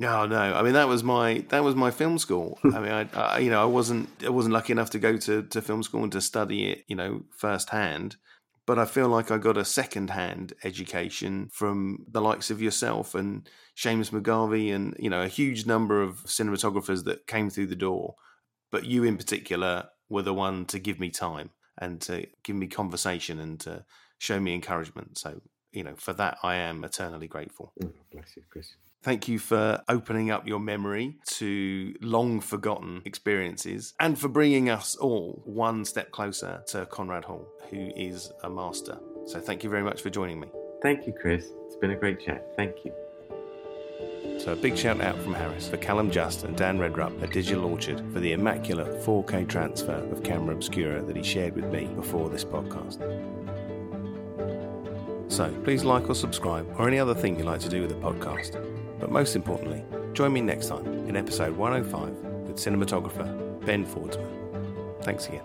[0.01, 0.39] No, no.
[0.39, 2.59] I mean, that was my that was my film school.
[2.63, 2.75] Hmm.
[2.75, 5.43] I mean, I, I you know I wasn't I wasn't lucky enough to go to,
[5.43, 8.17] to film school and to study it, you know, firsthand.
[8.65, 13.49] But I feel like I got a second-hand education from the likes of yourself and
[13.75, 18.15] Seamus McGarvey and you know a huge number of cinematographers that came through the door.
[18.71, 22.67] But you in particular were the one to give me time and to give me
[22.69, 23.85] conversation and to
[24.19, 25.19] show me encouragement.
[25.19, 25.41] So
[25.73, 27.73] you know, for that I am eternally grateful.
[27.83, 28.75] Oh, bless you, Chris.
[29.03, 34.97] Thank you for opening up your memory to long forgotten experiences and for bringing us
[34.97, 38.99] all one step closer to Conrad Hall, who is a master.
[39.27, 40.49] So, thank you very much for joining me.
[40.83, 41.47] Thank you, Chris.
[41.67, 42.45] It's been a great chat.
[42.57, 42.93] Thank you.
[44.41, 47.65] So, a big shout out from Haris for Callum Just and Dan Redrup at Digital
[47.67, 52.29] Orchard for the immaculate 4K transfer of Camera Obscura that he shared with me before
[52.29, 52.99] this podcast.
[55.31, 57.97] So, please like or subscribe or any other thing you'd like to do with the
[57.97, 58.78] podcast.
[58.99, 62.09] But most importantly, join me next time in episode 105
[62.49, 65.05] with cinematographer Ben Fordesman.
[65.05, 65.43] Thanks again.